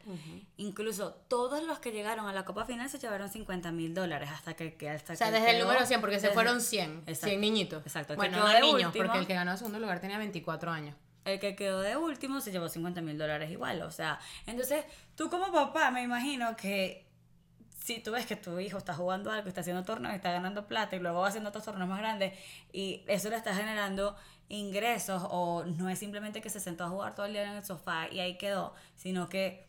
Incluso 0.58 1.14
todos 1.28 1.64
los 1.64 1.78
que 1.78 1.92
llegaron 1.92 2.26
a 2.26 2.34
la 2.34 2.44
Copa 2.44 2.66
final 2.66 2.90
se 2.90 2.98
llevaron 2.98 3.19
50 3.28 3.72
mil 3.72 3.94
dólares 3.94 4.30
hasta 4.32 4.54
que, 4.56 4.76
que 4.76 4.90
hasta 4.90 5.14
O 5.14 5.16
sea, 5.16 5.28
que 5.28 5.34
desde 5.34 5.50
el 5.50 5.56
quedó- 5.58 5.66
número 5.68 5.86
100, 5.86 6.00
porque 6.02 6.16
se 6.20 6.28
desde- 6.28 6.34
fueron 6.36 6.62
100. 6.62 7.04
Exacto. 7.08 7.26
100 7.28 7.42
niñitos. 7.42 7.86
Exacto, 7.86 8.14
el 8.14 8.18
Bueno, 8.18 8.38
no 8.40 8.48
de 8.48 8.62
niños, 8.62 8.86
último- 8.86 9.06
porque 9.06 9.20
el 9.20 9.28
que 9.28 9.34
ganó 9.34 9.52
el 9.52 9.58
segundo 9.58 9.80
lugar 9.80 10.00
tenía 10.00 10.18
24 10.18 10.72
años. 10.72 10.96
el 11.26 11.40
que 11.40 11.56
quedó 11.56 11.82
de 11.82 11.96
último 11.98 12.40
se 12.42 12.52
llevó 12.52 12.70
50 12.70 13.02
mil 13.02 13.18
dólares 13.18 13.52
igual. 13.52 13.82
O 13.84 13.92
sea, 13.92 14.20
entonces 14.48 14.84
tú 15.16 15.30
como 15.30 15.52
papá 15.52 15.92
me 15.92 16.02
imagino 16.02 16.56
que 16.56 17.06
si 17.84 18.00
tú 18.00 18.12
ves 18.12 18.26
que 18.26 18.36
tu 18.36 18.60
hijo 18.60 18.78
está 18.80 18.94
jugando 18.96 19.32
algo, 19.32 19.48
está 19.48 19.62
haciendo 19.62 19.84
torneos, 19.84 20.16
está 20.16 20.32
ganando 20.32 20.68
plata 20.68 20.96
y 20.96 21.00
luego 21.00 21.20
va 21.22 21.28
haciendo 21.28 21.50
otros 21.50 21.66
torneos 21.66 21.88
más 21.90 22.00
grandes 22.00 22.34
y 22.72 23.04
eso 23.08 23.30
le 23.30 23.36
está 23.36 23.54
generando 23.54 24.16
ingresos 24.48 25.22
o 25.30 25.64
no 25.66 25.90
es 25.90 26.00
simplemente 26.00 26.42
que 26.42 26.50
se 26.50 26.60
sentó 26.60 26.86
a 26.86 26.90
jugar 26.90 27.14
todo 27.14 27.28
el 27.28 27.34
día 27.34 27.44
en 27.44 27.58
el 27.58 27.66
sofá 27.66 28.08
y 28.10 28.20
ahí 28.20 28.38
quedó, 28.38 28.74
sino 28.96 29.30
que 29.30 29.68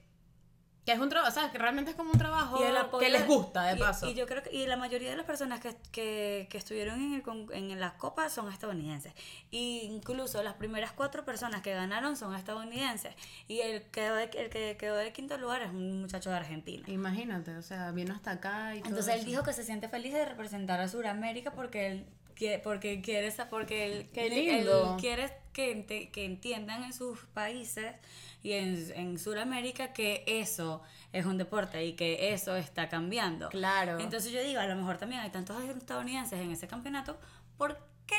Que 0.87 0.93
es 0.93 0.99
un 0.99 1.09
trabajo, 1.11 1.31
o 1.31 1.35
sea, 1.35 1.51
que 1.53 1.59
realmente 1.59 1.91
es 1.91 1.97
como 1.97 2.11
un 2.13 2.19
trabajo 2.19 2.59
que 2.99 3.11
les 3.11 3.27
gusta, 3.27 3.65
de 3.65 3.77
paso. 3.77 4.09
Y, 4.09 4.15
yo 4.15 4.27
creo 4.27 4.43
que 4.43 4.51
y 4.55 4.67
la 4.67 4.77
mayoría 4.77 5.11
de 5.11 5.17
las 5.17 5.27
personas 5.27 5.61
que, 5.61 5.77
que, 5.93 6.49
que 6.51 6.57
estuvieron 6.59 7.01
en, 7.01 7.15
el, 7.15 7.23
con- 7.23 7.47
en 7.53 7.79
las 7.79 7.93
copas 7.93 8.33
son 8.33 8.51
estadounidenses. 8.51 9.13
Y 9.51 9.81
incluso 9.83 10.43
las 10.43 10.55
primeras 10.55 10.93
cuatro 10.93 11.25
personas 11.25 11.61
que 11.61 11.75
ganaron 11.75 12.17
son 12.17 12.35
estadounidenses. 12.35 13.15
Y 13.47 13.61
el, 13.61 13.83
quedó 13.91 14.15
de- 14.15 14.31
el 14.35 14.49
que 14.49 14.77
quedó 14.79 14.97
de 14.97 15.13
quinto 15.13 15.37
lugar 15.37 15.61
es 15.63 15.71
un 15.71 16.01
muchacho 16.01 16.31
de 16.31 16.37
Argentina. 16.37 16.85
Imagínate, 16.89 17.55
o 17.57 17.63
sea, 17.63 17.91
vino 17.91 18.15
hasta 18.15 18.31
acá 18.33 18.75
y 18.75 18.79
todo 18.81 18.89
Entonces 18.89 19.15
él 19.15 19.21
eso. 19.21 19.29
dijo 19.29 19.43
que 19.43 19.53
se 19.53 19.65
siente 19.65 19.89
feliz 19.89 20.15
de 20.15 20.25
representar 20.25 20.81
a 20.81 20.89
Sudamérica 20.89 21.53
porque 21.53 21.89
él 21.89 22.07
quiere, 22.35 22.59
porque 22.59 23.03
quiere 23.03 23.31
porque 23.51 23.85
él, 23.93 24.11
Qué 24.15 24.31
lindo. 24.31 24.95
él 24.95 25.01
quiere 25.01 25.31
que, 25.53 25.73
ente- 25.73 26.11
que 26.11 26.25
entiendan 26.25 26.85
en 26.85 26.93
sus 26.93 27.21
países 27.35 27.95
y 28.43 28.53
en, 28.53 28.91
en 28.95 29.19
Sudamérica 29.19 29.93
que 29.93 30.25
eso 30.27 30.83
es 31.13 31.27
un 31.27 31.39
deporte 31.39 31.85
y 31.85 31.95
que 31.95 32.33
eso 32.33 32.57
está 32.57 32.89
cambiando. 32.89 33.49
Claro. 33.51 33.99
Entonces 33.99 34.33
yo 34.33 34.43
digo, 34.43 34.61
a 34.61 34.67
lo 34.67 34.77
mejor 34.77 34.97
también 34.99 35.21
hay 35.21 35.31
tantos 35.31 35.63
estadounidenses 35.65 36.39
en 36.41 36.51
ese 36.53 36.67
campeonato, 36.69 37.19
¿por 37.59 37.79
qué 38.07 38.17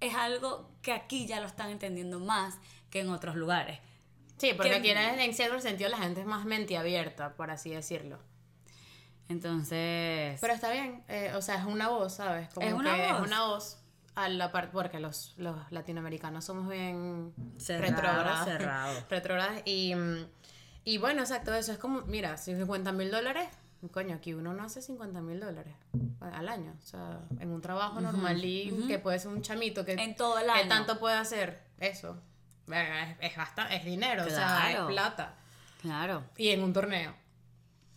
es 0.00 0.14
algo 0.14 0.70
que 0.82 0.92
aquí 0.92 1.26
ya 1.26 1.40
lo 1.40 1.46
están 1.46 1.70
entendiendo 1.70 2.20
más 2.20 2.54
que 2.90 3.00
en 3.00 3.08
otros 3.10 3.34
lugares? 3.36 3.78
Sí, 4.36 4.52
porque 4.54 4.70
que- 4.70 4.76
aquí 4.76 4.90
en 4.90 5.34
cierto 5.34 5.58
sentido 5.60 5.88
la 5.88 5.98
gente 5.98 6.20
es 6.20 6.26
más 6.26 6.44
mente 6.44 6.76
abierta, 6.76 7.34
por 7.34 7.50
así 7.50 7.70
decirlo. 7.70 8.18
Entonces... 9.28 10.38
Pero 10.40 10.52
está 10.54 10.70
bien, 10.70 11.02
eh, 11.08 11.32
o 11.34 11.42
sea, 11.42 11.56
es 11.56 11.64
una 11.64 11.88
voz, 11.88 12.14
¿sabes? 12.14 12.48
Como 12.54 12.66
Es 12.66 12.72
una 12.74 12.94
que 12.94 13.02
voz. 13.12 13.20
Es 13.20 13.26
una 13.26 13.44
voz. 13.46 13.78
A 14.16 14.28
la 14.28 14.50
parte, 14.50 14.70
porque 14.72 14.98
los, 14.98 15.34
los 15.36 15.56
latinoamericanos 15.70 16.44
somos 16.44 16.68
bien 16.68 17.32
cerrados. 17.58 18.48
retrógrados, 19.08 19.62
y, 19.64 19.92
y 20.84 20.98
bueno, 20.98 21.20
exacto, 21.22 21.54
eso 21.54 21.70
es 21.72 21.78
como, 21.78 22.00
mira, 22.02 22.36
si 22.36 22.54
50 22.56 22.92
mil 22.92 23.10
dólares, 23.10 23.48
coño, 23.92 24.16
aquí 24.16 24.34
uno 24.34 24.52
no 24.54 24.64
hace 24.64 24.82
50 24.82 25.20
mil 25.20 25.38
dólares 25.38 25.74
al 26.20 26.48
año, 26.48 26.74
o 26.82 26.84
sea, 26.84 27.20
en 27.38 27.50
un 27.52 27.60
trabajo 27.60 28.00
normal 28.00 28.44
y 28.44 28.84
que 28.88 28.98
puede 28.98 29.18
ser 29.20 29.28
un 29.30 29.42
chamito 29.42 29.84
que, 29.84 29.92
En 29.92 30.16
todo 30.16 30.38
el 30.38 30.46
que 30.46 30.50
año. 30.50 30.68
tanto 30.68 30.98
puede 30.98 31.16
hacer 31.16 31.62
eso. 31.78 32.20
Es, 32.68 33.16
es, 33.20 33.32
es 33.70 33.84
dinero, 33.84 34.24
o 34.24 34.30
sea, 34.30 34.60
Claro. 34.66 34.88
es 34.88 34.92
plata. 34.94 35.34
Claro. 35.82 36.24
Y 36.36 36.48
en 36.48 36.64
un 36.64 36.72
torneo. 36.72 37.14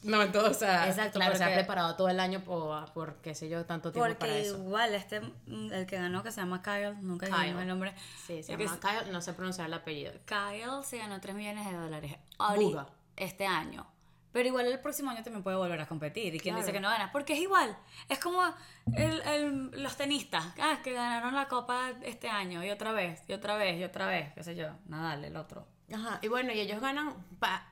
No, 0.04 0.22
en 0.22 0.32
todo, 0.32 0.50
o 0.50 0.54
sea, 0.54 0.88
Exacto, 0.88 1.20
claro, 1.20 1.36
se 1.36 1.44
ha 1.44 1.54
preparado 1.54 1.96
todo 1.96 2.08
el 2.08 2.20
año 2.22 2.40
por, 2.42 2.92
por 2.94 3.16
qué 3.18 3.36
sé 3.36 3.50
yo, 3.50 3.66
tanto 3.66 3.92
tiempo 3.92 4.06
para 4.08 4.18
Porque 4.18 4.40
eso. 4.42 4.58
igual 4.58 4.96
este, 4.96 5.18
el 5.48 5.86
que 5.88 5.98
ganó, 5.98 6.24
que 6.24 6.32
se 6.32 6.40
llama 6.40 6.62
Kyle, 6.62 6.96
nunca 7.02 7.26
Kyle. 7.28 7.38
dijimos 7.40 7.62
el 7.64 7.68
nombre. 7.68 7.94
Sí, 8.26 8.42
se 8.42 8.54
el 8.54 8.60
llama 8.60 8.80
Kyle, 8.80 9.12
no 9.12 9.20
sé 9.22 9.34
pronunciar 9.34 9.68
el 9.68 9.74
apellido. 9.74 10.14
Kyle 10.26 10.84
se 10.84 11.00
ganó 11.00 11.20
3 11.20 11.36
millones 11.36 11.66
de 11.70 11.74
dólares 11.74 12.16
ahorita, 12.38 12.70
Buga. 12.70 12.88
este 13.18 13.46
año. 13.46 13.86
Pero 14.32 14.48
igual 14.48 14.68
el 14.68 14.80
próximo 14.80 15.10
año 15.10 15.24
también 15.24 15.42
puede 15.44 15.58
volver 15.58 15.82
a 15.82 15.88
competir. 15.88 16.36
¿Y 16.36 16.40
quién 16.40 16.54
Claro. 16.54 16.60
dice 16.68 16.72
que 16.72 16.80
no 16.80 16.88
gana? 16.88 17.12
Porque 17.12 17.34
es 17.34 17.40
igual. 17.40 17.76
Es 18.08 18.20
como 18.20 18.42
el, 18.96 19.22
el- 19.24 19.72
los 19.84 19.98
tenistas 19.98 20.46
ah, 20.62 20.78
que 20.84 20.94
ganaron 20.94 21.34
la 21.34 21.48
copa 21.48 21.90
este 22.04 22.30
año 22.30 22.64
y 22.64 22.70
otra 22.70 22.92
vez, 22.92 23.22
y 23.28 23.34
otra 23.34 23.56
vez, 23.58 23.80
y 23.80 23.84
otra 23.84 24.06
vez. 24.06 24.32
¿Qué 24.36 24.44
sé 24.44 24.56
yo? 24.56 24.68
Nadal, 24.86 25.26
el 25.26 25.36
otro. 25.36 25.68
Ajá, 25.92 26.20
y 26.22 26.28
bueno, 26.28 26.54
y 26.54 26.60
ellos 26.60 26.80
ganan 26.80 27.16
pa- 27.40 27.66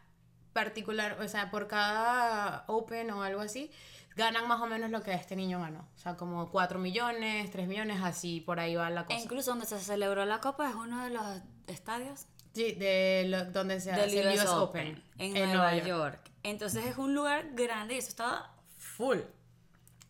particular, 0.61 1.19
o 1.21 1.27
sea, 1.27 1.51
por 1.51 1.67
cada 1.67 2.63
Open 2.65 3.11
o 3.11 3.21
algo 3.21 3.41
así, 3.41 3.69
ganan 4.15 4.47
más 4.47 4.59
o 4.59 4.65
menos 4.65 4.89
lo 4.89 5.03
que 5.03 5.13
este 5.13 5.35
niño 5.35 5.59
ganó. 5.59 5.81
O 5.95 5.99
sea, 5.99 6.15
como 6.15 6.49
4 6.49 6.79
millones, 6.79 7.51
3 7.51 7.67
millones, 7.67 7.99
así 8.01 8.41
por 8.41 8.59
ahí 8.59 8.75
va 8.75 8.89
la 8.89 9.01
E 9.01 9.05
cosa. 9.05 9.19
incluso 9.19 9.51
donde 9.51 9.67
se 9.67 9.79
celebró 9.79 10.25
la 10.25 10.39
copa 10.39 10.67
es 10.67 10.75
uno 10.75 11.03
de 11.03 11.11
los 11.11 11.25
estadios 11.67 12.25
Sí, 12.55 12.71
de 12.71 13.25
lo- 13.27 13.45
donde 13.51 13.79
se 13.79 13.91
hace 13.91 14.19
el 14.19 14.35
US 14.35 14.47
Open, 14.47 15.03
en, 15.19 15.33
Nueva 15.51 15.75
York. 15.77 16.19
Entonces 16.41 16.85
es 16.87 16.97
un 16.97 17.13
lugar 17.13 17.49
grande 17.53 17.93
y 17.93 17.97
eso 17.99 18.09
estaba 18.09 18.51
full. 18.79 19.19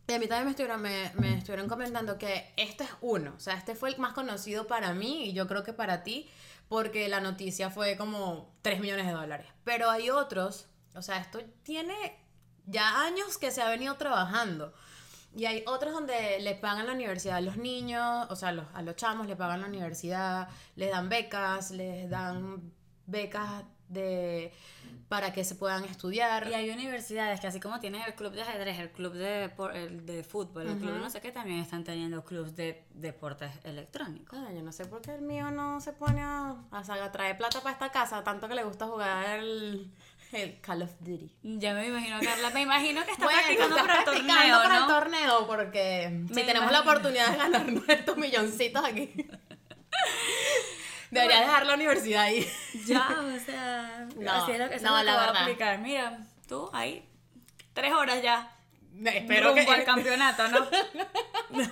Y 0.07 0.13
a 0.13 0.19
mí 0.19 0.27
también 0.27 0.45
me 0.45 0.51
estuvieron, 0.51 0.81
me, 0.81 1.11
me 1.15 1.37
estuvieron 1.39 1.67
comentando 1.67 2.17
que 2.17 2.53
este 2.55 2.85
es 2.85 2.89
uno, 3.01 3.33
o 3.35 3.39
sea, 3.41 3.55
este 3.55 3.75
fue 3.75 3.89
el 3.89 3.97
más 3.97 4.13
conocido 4.13 4.65
para 4.65 4.93
mí 4.93 5.25
y 5.25 5.33
yo 5.33 5.45
creo 5.49 5.63
que 5.65 5.73
para 5.73 6.03
ti, 6.03 6.29
porque 6.69 7.07
la 7.07 7.21
noticia 7.21 7.69
fue 7.69 7.97
como 7.97 8.55
3 8.61 8.79
millones 8.79 9.05
de 9.05 9.13
dólares. 9.13 9.47
Pero 9.63 9.89
hay 9.89 10.09
otros, 10.09 10.67
o 10.95 11.01
sea, 11.01 11.17
esto 11.17 11.39
tiene 11.63 11.95
ya 12.65 13.03
años 13.03 13.37
que 13.37 13.51
se 13.51 13.61
ha 13.61 13.69
venido 13.69 13.95
trabajando. 13.95 14.73
Y 15.35 15.45
hay 15.45 15.63
otros 15.67 15.93
donde 15.93 16.39
le 16.39 16.55
pagan 16.55 16.87
la 16.87 16.93
universidad 16.93 17.37
a 17.37 17.41
los 17.41 17.57
niños, 17.57 18.27
o 18.29 18.35
sea, 18.35 18.49
a 18.73 18.81
los 18.81 18.95
chamos 18.95 19.27
le 19.27 19.35
pagan 19.35 19.61
la 19.61 19.67
universidad, 19.67 20.49
les 20.75 20.91
dan 20.91 21.09
becas, 21.09 21.71
les 21.71 22.09
dan 22.09 22.73
becas 23.05 23.63
de 23.89 24.51
para 25.09 25.31
que 25.31 25.43
se 25.45 25.55
puedan 25.55 25.85
estudiar. 25.85 26.49
Y 26.49 26.53
hay 26.53 26.69
universidades 26.69 27.39
que 27.39 27.47
así 27.47 27.59
como 27.61 27.79
tienen 27.79 28.01
el 28.01 28.13
club 28.13 28.33
de 28.33 28.41
ajedrez, 28.41 28.77
el 28.79 28.91
club 28.91 29.13
de, 29.13 29.47
por- 29.49 29.73
el 29.75 30.05
de 30.05 30.23
fútbol, 30.23 30.67
el 30.67 30.77
club 30.77 30.95
no 30.99 31.09
sé 31.09 31.21
qué, 31.21 31.31
también 31.31 31.59
están 31.59 31.83
teniendo 31.85 32.25
clubs 32.25 32.55
de 32.57 32.83
deportes 32.93 33.49
electrónicos. 33.63 34.37
Ah, 34.37 34.51
yo 34.53 34.61
no 34.61 34.71
sé 34.73 34.85
por 34.85 35.01
qué 35.01 35.15
el 35.15 35.21
mío 35.21 35.49
no 35.51 35.79
se 35.79 35.93
pone 35.93 36.21
a, 36.21 36.55
a, 36.71 36.79
a 36.79 37.11
traer 37.13 37.37
plata 37.37 37.61
para 37.61 37.71
esta 37.73 37.89
casa, 37.89 38.21
tanto 38.23 38.49
que 38.49 38.55
le 38.55 38.63
gusta 38.65 38.85
jugar 38.87 39.39
el, 39.39 39.89
el 40.33 40.59
Call 40.59 40.81
of 40.81 40.91
Duty. 40.99 41.31
Ya 41.41 41.73
me 41.73 41.87
imagino, 41.87 42.19
Carla, 42.21 42.49
me 42.49 42.63
imagino 42.63 43.05
que 43.05 43.11
está 43.11 43.23
Bueno, 43.23 43.39
practicando 43.39 43.77
está 43.77 43.87
para 43.87 43.99
el 43.99 44.03
practicando 44.03 44.33
torneo, 44.33 44.61
para 44.63 44.75
el 44.75 44.81
¿no? 44.81 44.87
torneo, 44.87 45.47
porque 45.47 46.23
si 46.33 46.43
tenemos 46.43 46.69
la 46.71 46.81
oportunidad 46.81 47.31
de 47.31 47.37
ganarnos 47.37 47.83
estos 47.87 48.17
milloncitos 48.17 48.83
aquí. 48.83 49.25
Debería 51.21 51.41
dejar 51.41 51.65
la 51.65 51.73
universidad 51.73 52.23
ahí. 52.23 52.47
Ya, 52.85 53.07
o 53.19 53.39
sea, 53.39 54.07
No, 54.15 54.31
así 54.31 54.51
es 54.51 54.59
lo 54.59 54.69
que, 54.69 54.75
eso 54.75 54.85
no, 54.85 54.97
es 54.97 55.05
lo 55.05 55.11
la 55.11 55.23
a 55.23 55.41
aplicar. 55.41 55.79
Mira, 55.79 56.19
tú 56.47 56.69
ahí, 56.73 57.07
tres 57.73 57.91
horas 57.91 58.21
ya, 58.21 58.57
Espero 59.05 59.49
rumbo 59.49 59.65
que 59.65 59.71
al 59.71 59.83
campeonato, 59.83 60.47
¿no? 60.47 60.67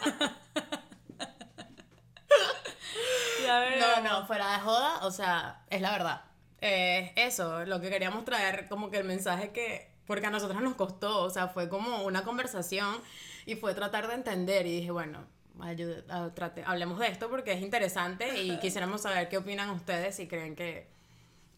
No, 3.46 4.02
no, 4.02 4.26
fuera 4.26 4.54
de 4.54 4.60
joda, 4.60 5.06
o 5.06 5.12
sea, 5.12 5.62
es 5.70 5.80
la 5.82 5.92
verdad. 5.92 6.22
Eh, 6.62 7.14
eso, 7.16 7.64
lo 7.66 7.80
que 7.80 7.90
queríamos 7.90 8.26
traer, 8.26 8.68
como 8.68 8.90
que 8.90 8.98
el 8.98 9.04
mensaje 9.04 9.52
que, 9.52 9.92
porque 10.08 10.26
a 10.26 10.32
nosotros 10.32 10.62
nos 10.62 10.76
costó, 10.76 11.22
o 11.22 11.30
sea, 11.30 11.48
fue 11.48 11.70
como 11.70 12.04
una 12.04 12.24
conversación 12.24 13.00
y 13.46 13.56
fue 13.56 13.76
tratar 13.76 14.08
de 14.08 14.16
entender 14.16 14.66
y 14.66 14.80
dije, 14.80 14.92
bueno, 14.92 15.28
ayude- 15.62 16.04
a- 16.10 16.34
trate- 16.34 16.64
hablemos 16.66 17.00
de 17.00 17.08
esto 17.08 17.30
porque 17.30 17.54
es 17.54 17.62
interesante 17.62 18.42
y 18.42 18.58
quisiéramos 18.60 19.02
saber 19.02 19.30
qué 19.30 19.38
opinan 19.38 19.70
ustedes, 19.72 20.16
si 20.16 20.28
creen 20.28 20.56
que, 20.56 20.88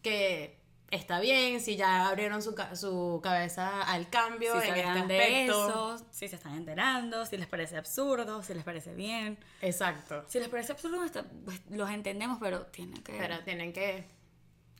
que 0.02 0.56
está 0.90 1.20
bien, 1.20 1.60
si 1.60 1.76
ya 1.76 2.08
abrieron 2.08 2.42
su, 2.42 2.54
su 2.74 3.20
cabeza 3.22 3.82
al 3.82 4.08
cambio 4.08 4.52
si 4.60 4.68
en 4.68 4.74
este 4.76 4.88
aspecto. 5.00 5.68
eso, 5.68 6.06
si 6.10 6.28
se 6.28 6.36
están 6.36 6.54
enterando, 6.56 7.26
si 7.26 7.36
les 7.36 7.46
parece 7.46 7.76
absurdo, 7.76 8.42
si 8.42 8.54
les 8.54 8.64
parece 8.64 8.94
bien. 8.94 9.38
Exacto. 9.60 10.24
Si 10.28 10.38
les 10.38 10.48
parece 10.48 10.72
absurdo, 10.72 11.04
está- 11.04 11.24
pues, 11.44 11.60
los 11.70 11.90
entendemos, 11.90 12.38
pero 12.40 12.66
tienen 12.66 13.02
que... 13.02 13.12
Pero 13.12 13.40
tienen 13.40 13.72
que 13.72 14.06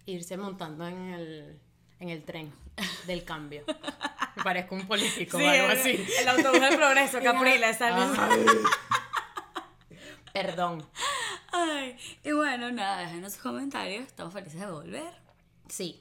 irse 0.07 0.39
montando 0.39 0.87
en 0.89 1.13
el, 1.13 1.59
en 2.01 2.09
el 2.09 2.23
tren 2.25 2.53
del 3.07 3.25
cambio. 3.25 3.65
Me 4.37 4.45
parezco 4.45 4.77
un 4.77 4.87
político 4.87 5.37
Sí, 5.37 5.45
o 5.45 5.49
algo 5.51 5.69
así. 5.73 6.07
El 6.21 6.29
autobús 6.29 6.61
del 6.61 6.77
progreso, 6.77 7.19
Capriles, 7.23 7.77
¿sabes? 7.77 8.07
Perdón. 10.41 10.87
Ay, 11.51 11.97
y 12.23 12.31
bueno, 12.31 12.71
nada, 12.71 12.99
déjenos 13.01 13.33
sus 13.33 13.43
comentarios. 13.43 14.07
Estamos 14.07 14.33
felices 14.33 14.61
de 14.61 14.71
volver. 14.71 15.13
Sí. 15.69 16.01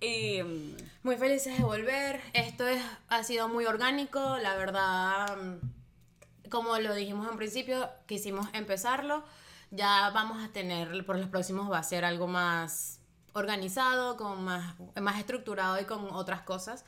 Y 0.00 0.42
mm, 0.42 0.76
Muy 1.02 1.16
felices 1.16 1.56
de 1.56 1.64
volver. 1.64 2.20
Esto 2.34 2.66
es, 2.68 2.82
ha 3.08 3.24
sido 3.24 3.48
muy 3.48 3.64
orgánico. 3.64 4.36
La 4.36 4.54
verdad, 4.56 5.34
mm, 5.38 6.50
como 6.50 6.76
lo 6.76 6.94
dijimos 6.94 7.26
en 7.30 7.38
principio, 7.38 7.88
quisimos 8.04 8.46
empezarlo. 8.52 9.24
Ya 9.70 10.10
vamos 10.10 10.44
a 10.44 10.52
tener, 10.52 11.06
por 11.06 11.16
los 11.16 11.30
próximos 11.30 11.72
va 11.72 11.78
a 11.78 11.82
ser 11.82 12.04
algo 12.04 12.26
más 12.26 13.00
organizado, 13.32 14.18
con 14.18 14.44
más, 14.44 14.74
más 15.00 15.18
estructurado 15.18 15.80
y 15.80 15.86
con 15.86 16.10
otras 16.10 16.42
cosas. 16.42 16.84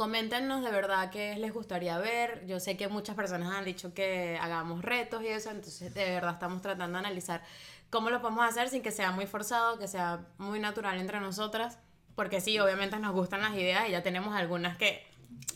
Coméntenos 0.00 0.64
de 0.64 0.70
verdad 0.70 1.10
qué 1.10 1.36
les 1.36 1.52
gustaría 1.52 1.98
ver. 1.98 2.46
Yo 2.46 2.58
sé 2.58 2.74
que 2.78 2.88
muchas 2.88 3.14
personas 3.14 3.54
han 3.54 3.66
dicho 3.66 3.92
que 3.92 4.38
hagamos 4.40 4.82
retos 4.82 5.22
y 5.22 5.26
eso, 5.26 5.50
entonces 5.50 5.92
de 5.92 6.04
verdad 6.12 6.32
estamos 6.32 6.62
tratando 6.62 6.94
de 6.94 7.00
analizar 7.00 7.42
cómo 7.90 8.08
lo 8.08 8.22
podemos 8.22 8.48
hacer 8.48 8.70
sin 8.70 8.80
que 8.80 8.92
sea 8.92 9.10
muy 9.10 9.26
forzado, 9.26 9.78
que 9.78 9.86
sea 9.88 10.26
muy 10.38 10.58
natural 10.58 10.98
entre 10.98 11.20
nosotras. 11.20 11.76
Porque 12.14 12.40
sí, 12.40 12.58
obviamente 12.58 12.96
nos 12.96 13.12
gustan 13.12 13.42
las 13.42 13.52
ideas 13.52 13.90
y 13.90 13.90
ya 13.90 14.02
tenemos 14.02 14.34
algunas 14.34 14.78
que... 14.78 15.06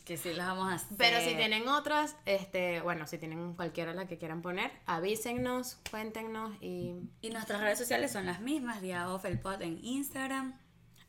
que 0.04 0.18
sí 0.18 0.34
las 0.34 0.48
vamos 0.48 0.70
a 0.70 0.74
hacer. 0.74 0.98
Pero 0.98 1.20
si 1.20 1.34
tienen 1.36 1.66
otras, 1.66 2.14
este, 2.26 2.82
bueno, 2.82 3.06
si 3.06 3.16
tienen 3.16 3.54
cualquiera 3.54 3.94
la 3.94 4.06
que 4.06 4.18
quieran 4.18 4.42
poner, 4.42 4.70
avísennos, 4.84 5.78
cuéntenos 5.90 6.52
y 6.60 6.96
Y 7.22 7.30
nuestras 7.30 7.62
redes 7.62 7.78
sociales 7.78 8.12
son 8.12 8.26
las 8.26 8.42
mismas, 8.42 8.82
día 8.82 9.08
off 9.08 9.24
el 9.24 9.40
pod 9.40 9.62
en 9.62 9.82
Instagram, 9.82 10.54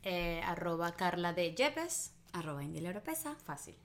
eh, 0.04 0.40
arroba 0.42 0.92
Carla 0.92 1.34
de 1.34 1.54
Yepes. 1.54 2.15
Arroba 2.38 2.62
indileropesa. 2.62 3.34
Fácil. 3.44 3.76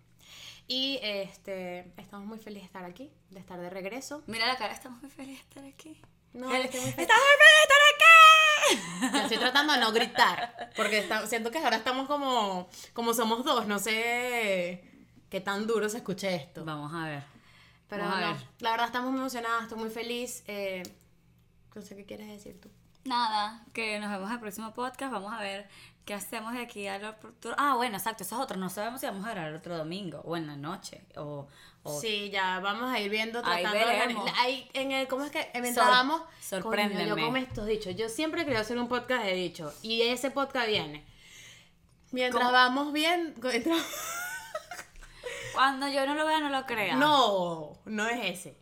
Y 0.68 1.00
este, 1.02 1.92
estamos 1.98 2.26
muy 2.28 2.38
felices 2.40 2.64
de 2.64 2.68
estar 2.68 2.86
aquí, 2.86 3.12
de 3.30 3.40
estar 3.40 3.60
de 3.60 3.70
regreso. 3.70 4.24
Mira 4.28 4.48
la 4.48 4.58
cara, 4.58 4.74
estamos 4.74 5.02
muy 5.02 5.12
felices 5.12 5.44
de 5.44 5.50
estar 5.50 5.66
aquí. 5.66 6.02
No, 6.34 6.54
El- 6.54 6.64
estoy 6.66 6.80
muy 6.82 6.92
feliz. 6.92 7.10
¡Estamos 7.10 7.24
muy 7.26 7.38
felices 7.44 7.58
de 7.58 7.74
estar 7.74 9.12
aquí! 9.12 9.18
Yo 9.18 9.24
estoy 9.24 9.38
tratando 9.38 9.74
de 9.74 9.80
no 9.80 9.92
gritar, 9.92 10.72
porque 10.78 11.00
está- 11.00 11.26
siento 11.28 11.52
que 11.52 11.58
ahora 11.58 11.76
estamos 11.78 12.08
como, 12.08 12.70
como 12.94 13.14
somos 13.14 13.44
dos, 13.44 13.68
no 13.68 13.80
sé 13.80 14.84
qué 15.30 15.42
tan 15.42 15.68
duro 15.68 15.90
se 15.90 15.98
escuche 15.98 16.34
esto. 16.36 16.64
Vamos 16.64 16.94
a 16.94 17.06
ver. 17.06 17.24
Pero 17.90 18.04
Vamos 18.04 18.18
a 18.18 18.22
no, 18.22 18.34
ver. 18.36 18.48
la 18.60 18.72
verdad 18.72 18.86
estamos 18.86 19.12
muy 19.12 19.20
emocionadas, 19.20 19.64
estoy 19.64 19.78
muy 19.80 19.90
feliz. 19.90 20.44
Eh, 20.48 20.84
no 21.76 21.82
sé 21.82 21.96
qué 21.98 22.06
quieres 22.06 22.28
decir 22.30 22.62
tú. 22.62 22.70
Nada, 23.04 23.66
que 23.74 24.00
nos 24.00 24.10
vemos 24.12 24.28
en 24.30 24.36
el 24.36 24.40
próximo 24.40 24.74
podcast. 24.74 25.12
Vamos 25.12 25.34
a 25.34 25.40
ver 25.40 25.68
qué 26.06 26.14
hacemos 26.14 26.54
de 26.54 26.62
aquí 26.62 26.88
al 26.88 27.04
otro. 27.06 27.54
Ah, 27.58 27.76
bueno, 27.76 27.98
exacto, 27.98 28.24
eso 28.24 28.36
es 28.36 28.42
otro. 28.42 28.58
No 28.58 28.70
sabemos 28.70 29.00
si 29.02 29.08
vamos 29.08 29.26
a 29.26 29.32
grabar 29.32 29.54
otro 29.54 29.78
domingo 29.78 30.22
o 30.26 30.36
en 30.38 30.48
la 30.48 30.56
noche 30.56 31.04
o. 31.16 31.48
o- 31.84 32.00
Sí, 32.02 32.30
ya 32.32 32.60
vamos 32.60 32.92
a 32.92 33.00
ir 33.00 33.10
viendo, 33.10 33.42
tratando 33.42 33.72
de 33.80 33.86
veremos. 33.86 34.32
ahí 34.40 34.70
en 34.74 34.92
el, 34.92 35.08
¿cómo 35.08 35.24
es 35.26 35.32
que? 35.32 35.50
Mientras 35.54 35.76
Sor- 35.86 35.88
vamos, 35.96 36.22
sorpréndeme. 36.42 37.04
coño, 37.10 37.18
yo 37.18 37.26
como 37.26 37.38
estos 37.38 37.66
dichos, 37.66 37.96
yo 37.96 38.08
siempre 38.10 38.46
quería 38.46 38.60
hacer 38.62 38.78
un 38.78 38.88
podcast 38.88 39.24
de 39.26 39.34
dichos 39.34 39.74
y 39.82 40.02
ese 40.04 40.30
podcast 40.32 40.68
viene. 40.68 41.06
Mientras 42.12 42.44
¿Cómo? 42.44 42.54
vamos 42.54 42.94
bien, 42.94 43.34
mientras- 43.42 43.86
Cuando 45.54 45.88
yo 45.88 46.06
no 46.06 46.16
lo 46.16 46.26
vea, 46.26 46.40
no 46.40 46.50
lo 46.50 46.66
crea. 46.66 46.96
no, 46.96 47.74
no 47.86 48.08
es 48.08 48.40
ese. 48.40 48.61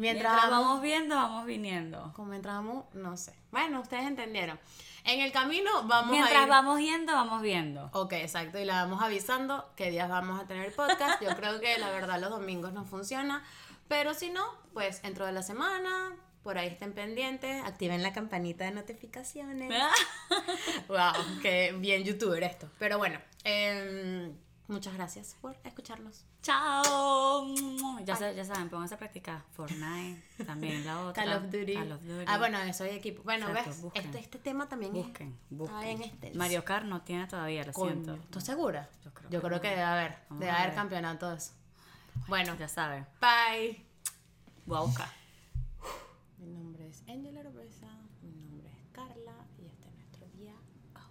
Mientras, 0.00 0.32
Mientras 0.32 0.50
vamos, 0.50 0.66
vamos 0.68 0.82
viendo, 0.82 1.14
vamos 1.14 1.44
viniendo. 1.44 2.12
como 2.16 2.30
mientras 2.30 2.54
vamos, 2.54 2.86
no 2.94 3.18
sé. 3.18 3.34
Bueno, 3.50 3.80
ustedes 3.80 4.06
entendieron. 4.06 4.58
En 5.04 5.20
el 5.20 5.30
camino 5.30 5.70
vamos 5.84 6.08
a 6.08 6.12
Mientras 6.12 6.42
ir... 6.44 6.48
vamos 6.48 6.80
yendo, 6.80 7.12
vamos 7.12 7.42
viendo. 7.42 7.90
Ok, 7.92 8.14
exacto. 8.14 8.58
Y 8.58 8.64
la 8.64 8.82
vamos 8.82 9.02
avisando 9.02 9.70
qué 9.76 9.90
días 9.90 10.08
vamos 10.08 10.40
a 10.40 10.46
tener 10.46 10.74
podcast. 10.74 11.22
Yo 11.22 11.36
creo 11.36 11.60
que 11.60 11.76
la 11.76 11.90
verdad 11.90 12.18
los 12.18 12.30
domingos 12.30 12.72
no 12.72 12.86
funciona 12.86 13.44
Pero 13.88 14.14
si 14.14 14.30
no, 14.30 14.42
pues 14.72 15.02
dentro 15.02 15.26
de 15.26 15.32
la 15.32 15.42
semana, 15.42 16.16
por 16.42 16.56
ahí 16.56 16.68
estén 16.68 16.94
pendientes, 16.94 17.62
activen 17.66 18.02
la 18.02 18.14
campanita 18.14 18.64
de 18.64 18.70
notificaciones. 18.70 19.68
wow, 20.88 21.12
qué 21.42 21.74
bien 21.76 22.04
youtuber 22.04 22.42
esto. 22.42 22.70
Pero 22.78 22.96
bueno, 22.96 23.20
em, 23.44 24.34
muchas 24.70 24.94
gracias 24.94 25.36
por 25.40 25.56
escucharnos. 25.64 26.24
Chao. 26.42 27.54
Ya, 28.04 28.16
sa- 28.16 28.32
ya 28.32 28.44
saben, 28.44 28.68
pónganse 28.70 28.94
a 28.94 28.98
practicar. 28.98 29.42
Fortnite, 29.52 30.22
también 30.46 30.84
la 30.86 31.00
otra. 31.06 31.24
Call 31.24 31.32
of 31.36 31.44
Duty. 31.50 31.74
Call 31.74 31.92
of 31.92 32.02
Duty. 32.02 32.24
Ah, 32.26 32.38
bueno, 32.38 32.58
eso 32.60 32.84
hay 32.84 32.90
equipo. 32.96 33.22
Bueno, 33.24 33.48
Exacto, 33.48 33.70
ves, 33.70 33.82
busquen. 33.82 34.04
este, 34.06 34.18
este 34.20 34.38
tema 34.38 34.68
también 34.68 34.96
es- 34.96 35.04
Busquen, 35.06 35.38
busquen. 35.50 35.76
está 35.76 35.86
bien 35.86 36.02
este. 36.02 36.32
Mario 36.38 36.64
Kart 36.64 36.86
no 36.86 37.02
tiene 37.02 37.26
todavía, 37.26 37.64
lo 37.64 37.72
Coño, 37.72 37.92
siento. 37.92 38.14
¿Estás 38.14 38.44
segura? 38.44 38.88
Yo 39.04 39.12
creo 39.12 39.30
Yo 39.30 39.40
que 39.40 39.46
creo 39.48 39.60
que 39.60 39.68
debe 39.68 39.82
haber. 39.82 40.18
Vamos 40.28 40.40
debe 40.40 40.52
haber 40.52 40.66
ver. 40.68 40.74
campeonatos. 40.76 41.52
Bueno, 42.28 42.54
Ya 42.58 42.68
saben. 42.68 43.06
bye. 43.20 43.84
Voy 44.66 44.78
a 44.78 44.80
buscar. 44.80 45.08
Mi 46.38 46.48
nombre 46.48 46.88
es 46.88 47.02
Angela 47.08 47.42
Robreza, 47.42 47.86
mi 48.22 48.30
nombre 48.32 48.68
es 48.70 48.88
Carla 48.92 49.34
y 49.58 49.66
este 49.66 49.88
es 49.88 49.94
nuestro 49.94 50.26
día 50.38 50.54
off. 50.94 51.10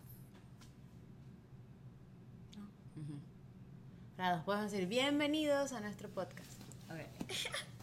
Nos 4.20 4.44
podemos 4.44 4.70
decir 4.70 4.86
bienvenidos 4.86 5.72
a 5.72 5.80
nuestro 5.80 6.10
podcast. 6.10 6.62